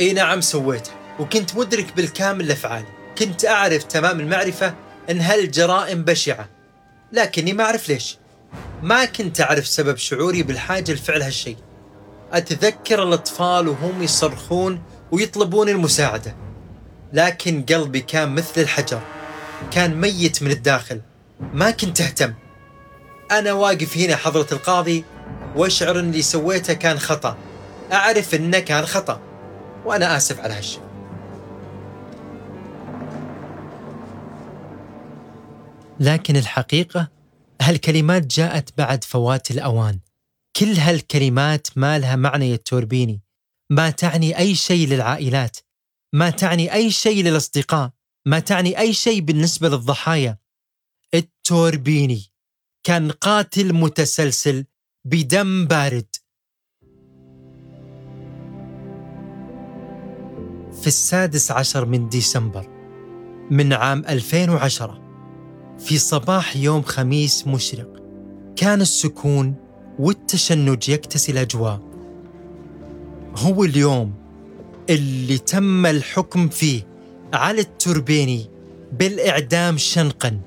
إي 0.00 0.12
نعم 0.12 0.40
سويتها 0.40 0.94
وكنت 1.18 1.56
مدرك 1.56 1.96
بالكامل 1.96 2.48
لافعالي 2.48 2.86
كنت 3.18 3.44
أعرف 3.44 3.82
تمام 3.82 4.20
المعرفة 4.20 4.74
إن 5.10 5.20
هالجرائم 5.20 6.02
بشعة. 6.04 6.53
لكني 7.14 7.52
ما 7.52 7.64
أعرف 7.64 7.88
ليش. 7.88 8.18
ما 8.82 9.04
كنت 9.04 9.40
أعرف 9.40 9.66
سبب 9.66 9.96
شعوري 9.96 10.42
بالحاجة 10.42 10.92
لفعل 10.92 11.22
هالشيء. 11.22 11.56
أتذكر 12.32 13.02
الأطفال 13.02 13.68
وهم 13.68 14.02
يصرخون 14.02 14.82
ويطلبون 15.12 15.68
المساعدة. 15.68 16.36
لكن 17.12 17.62
قلبي 17.62 18.00
كان 18.00 18.34
مثل 18.34 18.60
الحجر. 18.60 19.00
كان 19.70 20.00
ميت 20.00 20.42
من 20.42 20.50
الداخل. 20.50 21.00
ما 21.40 21.70
كنت 21.70 22.00
أهتم. 22.00 22.34
أنا 23.30 23.52
واقف 23.52 23.98
هنا 23.98 24.16
حضرة 24.16 24.46
القاضي 24.52 25.04
وأشعر 25.56 26.00
أن 26.00 26.10
اللي 26.10 26.22
سويته 26.22 26.72
كان 26.72 26.98
خطأ. 26.98 27.36
أعرف 27.92 28.34
أنه 28.34 28.58
كان 28.58 28.86
خطأ 28.86 29.20
وأنا 29.84 30.16
آسف 30.16 30.40
على 30.40 30.54
هالشيء. 30.54 30.83
لكن 36.04 36.36
الحقيقة 36.36 37.08
هالكلمات 37.62 38.26
جاءت 38.26 38.78
بعد 38.78 39.04
فوات 39.04 39.50
الأوان. 39.50 40.00
كل 40.56 40.72
هالكلمات 40.72 41.66
ما 41.76 41.98
لها 41.98 42.16
معنى 42.16 42.50
يا 42.50 42.54
التوربيني 42.54 43.22
ما 43.70 43.90
تعني 43.90 44.38
أي 44.38 44.54
شيء 44.54 44.88
للعائلات. 44.88 45.56
ما 46.12 46.30
تعني 46.30 46.72
أي 46.72 46.90
شيء 46.90 47.24
للأصدقاء. 47.24 47.90
ما 48.26 48.38
تعني 48.38 48.78
أي 48.78 48.92
شيء 48.92 49.20
بالنسبة 49.20 49.68
للضحايا. 49.68 50.38
التوربيني 51.14 52.32
كان 52.86 53.10
قاتل 53.10 53.72
متسلسل 53.72 54.64
بدم 55.04 55.66
بارد. 55.66 56.16
في 60.80 60.86
السادس 60.86 61.50
عشر 61.50 61.84
من 61.84 62.08
ديسمبر 62.08 62.68
من 63.50 63.72
عام 63.72 64.04
2010 64.08 65.03
في 65.78 65.98
صباح 65.98 66.56
يوم 66.56 66.82
خميس 66.82 67.46
مشرق. 67.46 67.88
كان 68.56 68.80
السكون 68.80 69.54
والتشنج 69.98 70.88
يكتسي 70.88 71.32
الأجواء. 71.32 71.80
هو 73.36 73.64
اليوم 73.64 74.14
اللي 74.90 75.38
تم 75.38 75.86
الحكم 75.86 76.48
فيه 76.48 76.86
على 77.34 77.60
التربيني 77.60 78.50
بالإعدام 78.92 79.78
شنقا. 79.78 80.40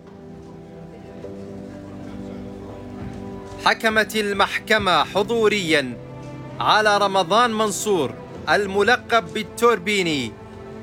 حكمت 3.65 4.15
المحكمة 4.15 5.03
حضوريا 5.03 5.97
على 6.59 6.97
رمضان 6.97 7.53
منصور 7.53 8.13
الملقب 8.49 9.33
بالتوربيني 9.33 10.31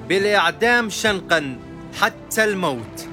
بالإعدام 0.09 0.91
شنقا 0.91 1.59
حتى 2.01 2.45
الموت. 2.45 3.09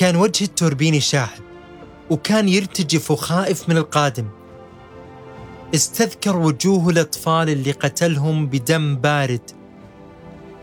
كان 0.00 0.16
وجه 0.16 0.44
التوربيني 0.44 1.00
شاحب 1.00 1.42
وكان 2.10 2.48
يرتجف 2.48 3.10
وخائف 3.10 3.68
من 3.68 3.76
القادم. 3.76 4.28
استذكر 5.74 6.36
وجوه 6.36 6.88
الأطفال 6.88 7.48
اللي 7.48 7.72
قتلهم 7.72 8.46
بدم 8.46 8.96
بارد. 8.96 9.50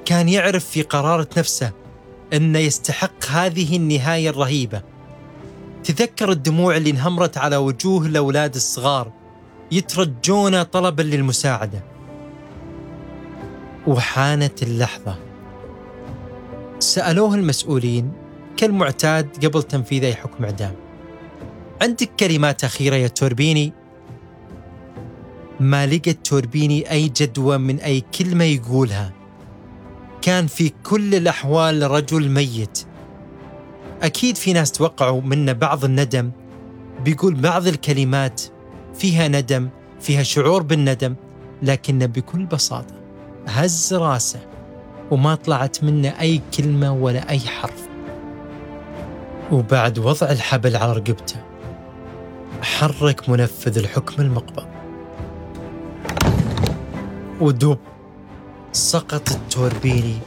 كان 0.06 0.30
يعرف 0.30 0.66
في 0.66 0.82
قرارة 0.82 1.28
نفسه 1.38 1.72
أنه 2.34 2.60
يستحق 2.60 3.26
هذه 3.30 3.76
النهاية 3.76 4.30
الرهيبة. 4.30 4.82
تذكر 5.84 6.32
الدموع 6.32 6.78
اللي 6.78 6.90
انهمرت 6.90 7.38
على 7.38 7.58
وجوه 7.58 8.06
الأولاد 8.06 8.56
الصغار 8.56 9.12
يترجون 9.72 10.64
طلبا 10.64 11.02
للمساعدة. 11.02 11.84
وحانت 13.88 14.64
اللحظة. 14.64 15.16
سألوه 16.80 17.36
المسؤولين 17.36 18.27
كالمعتاد 18.58 19.46
قبل 19.46 19.64
تنفيذ 19.64 20.04
أي 20.04 20.16
حكم 20.16 20.44
إعدام. 20.44 20.74
عندك 21.82 22.10
كلمات 22.20 22.64
أخيرة 22.64 22.96
يا 22.96 23.08
توربيني؟ 23.08 23.74
ما 25.60 25.88
لقت 25.88 26.18
توربيني 26.24 26.92
أي 26.92 27.10
جدوى 27.10 27.58
من 27.58 27.80
أي 27.80 28.04
كلمة 28.20 28.44
يقولها. 28.44 29.14
كان 30.22 30.48
في 30.48 30.72
كل 30.84 31.16
الأحوال 31.16 31.92
رجل 31.92 32.30
ميت. 32.30 32.86
أكيد 34.02 34.36
في 34.36 34.54
ناس 34.54 34.72
توقعوا 34.72 35.22
منه 35.22 35.54
بعض 35.54 35.86
الندم. 35.86 36.32
بيقول 37.06 37.36
بعض 37.36 37.68
الكلمات 37.68 38.42
فيها 38.96 39.28
ندم 39.28 39.70
فيها 40.00 40.24
شعور 40.24 40.64
بالندم 40.64 41.16
لكنه 41.62 42.06
بكل 42.06 42.46
بساطة 42.46 42.96
هز 43.48 43.94
راسه 43.94 44.40
وما 45.12 45.36
طلعت 45.36 45.84
منه 45.84 46.10
أي 46.10 46.42
كلمة 46.58 46.94
ولا 46.94 47.30
أي 47.30 47.40
حرف. 47.40 47.87
وبعد 49.52 50.00
وضع 50.00 50.30
الحبل 50.30 50.76
على 50.76 50.94
رقبته 50.94 51.36
حرك 52.62 53.30
منفذ 53.30 53.78
الحكم 53.78 54.22
المقبض 54.22 54.68
ودب 57.42 57.78
سقط 58.72 59.32
التوربيني 59.32 60.18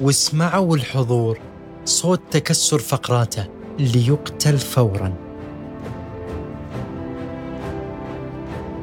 واسمعوا 0.00 0.76
الحضور 0.76 1.38
صوت 1.84 2.20
تكسر 2.30 2.78
فقراته 2.78 3.46
ليقتل 3.78 4.58
فورا. 4.58 5.14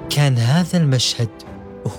كان 0.10 0.38
هذا 0.38 0.78
المشهد 0.78 1.30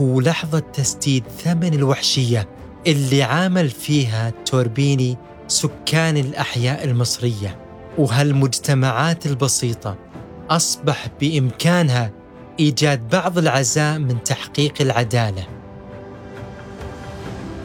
هو 0.00 0.20
لحظة 0.20 0.58
تسديد 0.58 1.24
ثمن 1.38 1.74
الوحشية 1.74 2.48
اللي 2.86 3.22
عامل 3.22 3.70
فيها 3.70 4.32
توربيني 4.46 5.16
سكان 5.48 6.16
الأحياء 6.16 6.84
المصرية. 6.84 7.65
وهالمجتمعات 7.98 9.26
البسيطة 9.26 9.96
أصبح 10.50 11.06
بإمكانها 11.20 12.10
إيجاد 12.60 13.08
بعض 13.08 13.38
العزاء 13.38 13.98
من 13.98 14.24
تحقيق 14.24 14.74
العدالة. 14.80 15.46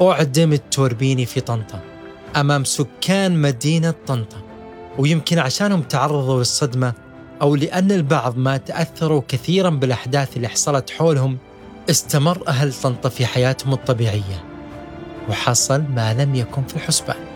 أعدم 0.02 0.54
التوربيني 0.54 1.26
في 1.26 1.42
طنطا 1.42 1.80
أمام 2.36 2.64
سكان 2.64 3.42
مدينة 3.42 3.94
طنطا 4.08 4.38
ويمكن 4.98 5.40
عشانهم 5.40 5.82
تعرضوا 5.82 6.40
للصدمة 6.40 6.94
أو 7.42 7.56
لأن 7.56 7.92
البعض 7.92 8.38
ما 8.38 8.58
تأثروا 8.58 9.22
كثيرا 9.28 9.70
بالأحداث 9.70 10.38
اللي 10.38 10.48
حصلت 10.48 10.90
حولهم 10.90 11.38
استمر 11.90 12.48
أهل 12.48 12.74
طنطا 12.74 13.10
في 13.10 13.26
حياتهم 13.26 13.74
الطبيعية 13.74 14.44
وحصل 15.30 15.84
ما 15.96 16.14
لم 16.14 16.36
يكن 16.36 16.64
في 16.64 16.76
الحسبان. 16.76 17.31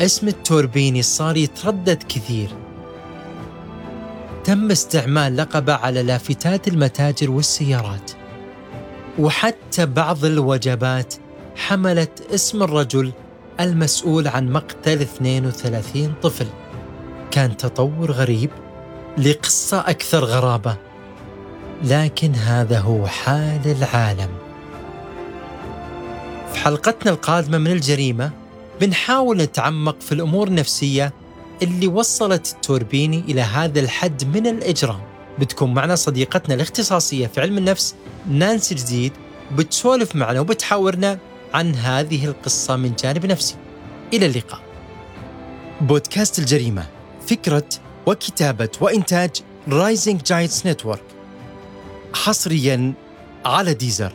اسم 0.00 0.28
التوربيني 0.28 1.02
صار 1.02 1.36
يتردد 1.36 2.02
كثير. 2.02 2.48
تم 4.44 4.70
استعمال 4.70 5.36
لقبه 5.36 5.74
على 5.74 6.02
لافتات 6.02 6.68
المتاجر 6.68 7.30
والسيارات. 7.30 8.10
وحتى 9.18 9.86
بعض 9.86 10.24
الوجبات 10.24 11.14
حملت 11.56 12.26
اسم 12.34 12.62
الرجل 12.62 13.12
المسؤول 13.60 14.28
عن 14.28 14.52
مقتل 14.52 15.00
32 15.00 16.14
طفل. 16.22 16.46
كان 17.30 17.56
تطور 17.56 18.12
غريب 18.12 18.50
لقصة 19.18 19.80
أكثر 19.80 20.24
غرابة. 20.24 20.76
لكن 21.84 22.34
هذا 22.34 22.80
هو 22.80 23.06
حال 23.06 23.60
العالم. 23.66 24.30
في 26.52 26.58
حلقتنا 26.58 27.12
القادمة 27.12 27.58
من 27.58 27.72
الجريمة 27.72 28.30
بنحاول 28.80 29.36
نتعمق 29.36 30.00
في 30.00 30.12
الأمور 30.12 30.48
النفسية 30.48 31.12
اللي 31.62 31.86
وصلت 31.86 32.52
التوربيني 32.52 33.20
إلى 33.28 33.40
هذا 33.40 33.80
الحد 33.80 34.36
من 34.36 34.46
الإجرام. 34.46 35.00
بتكون 35.38 35.74
معنا 35.74 35.94
صديقتنا 35.94 36.54
الاختصاصية 36.54 37.26
في 37.26 37.40
علم 37.40 37.58
النفس 37.58 37.94
نانسي 38.30 38.74
جديد 38.74 39.12
بتسولف 39.52 40.16
معنا 40.16 40.40
وبتحاورنا 40.40 41.18
عن 41.54 41.74
هذه 41.74 42.24
القصة 42.24 42.76
من 42.76 42.92
جانب 43.02 43.26
نفسي. 43.26 43.54
إلى 44.12 44.26
اللقاء. 44.26 44.60
بودكاست 45.80 46.38
الجريمة 46.38 46.86
فكرة 47.26 47.68
وكتابة 48.06 48.68
وإنتاج 48.80 49.30
Rising 49.68 50.22
Giants 50.22 50.66
Network 50.66 51.02
حصريا 52.14 52.92
على 53.44 53.74
Deezer. 53.74 54.12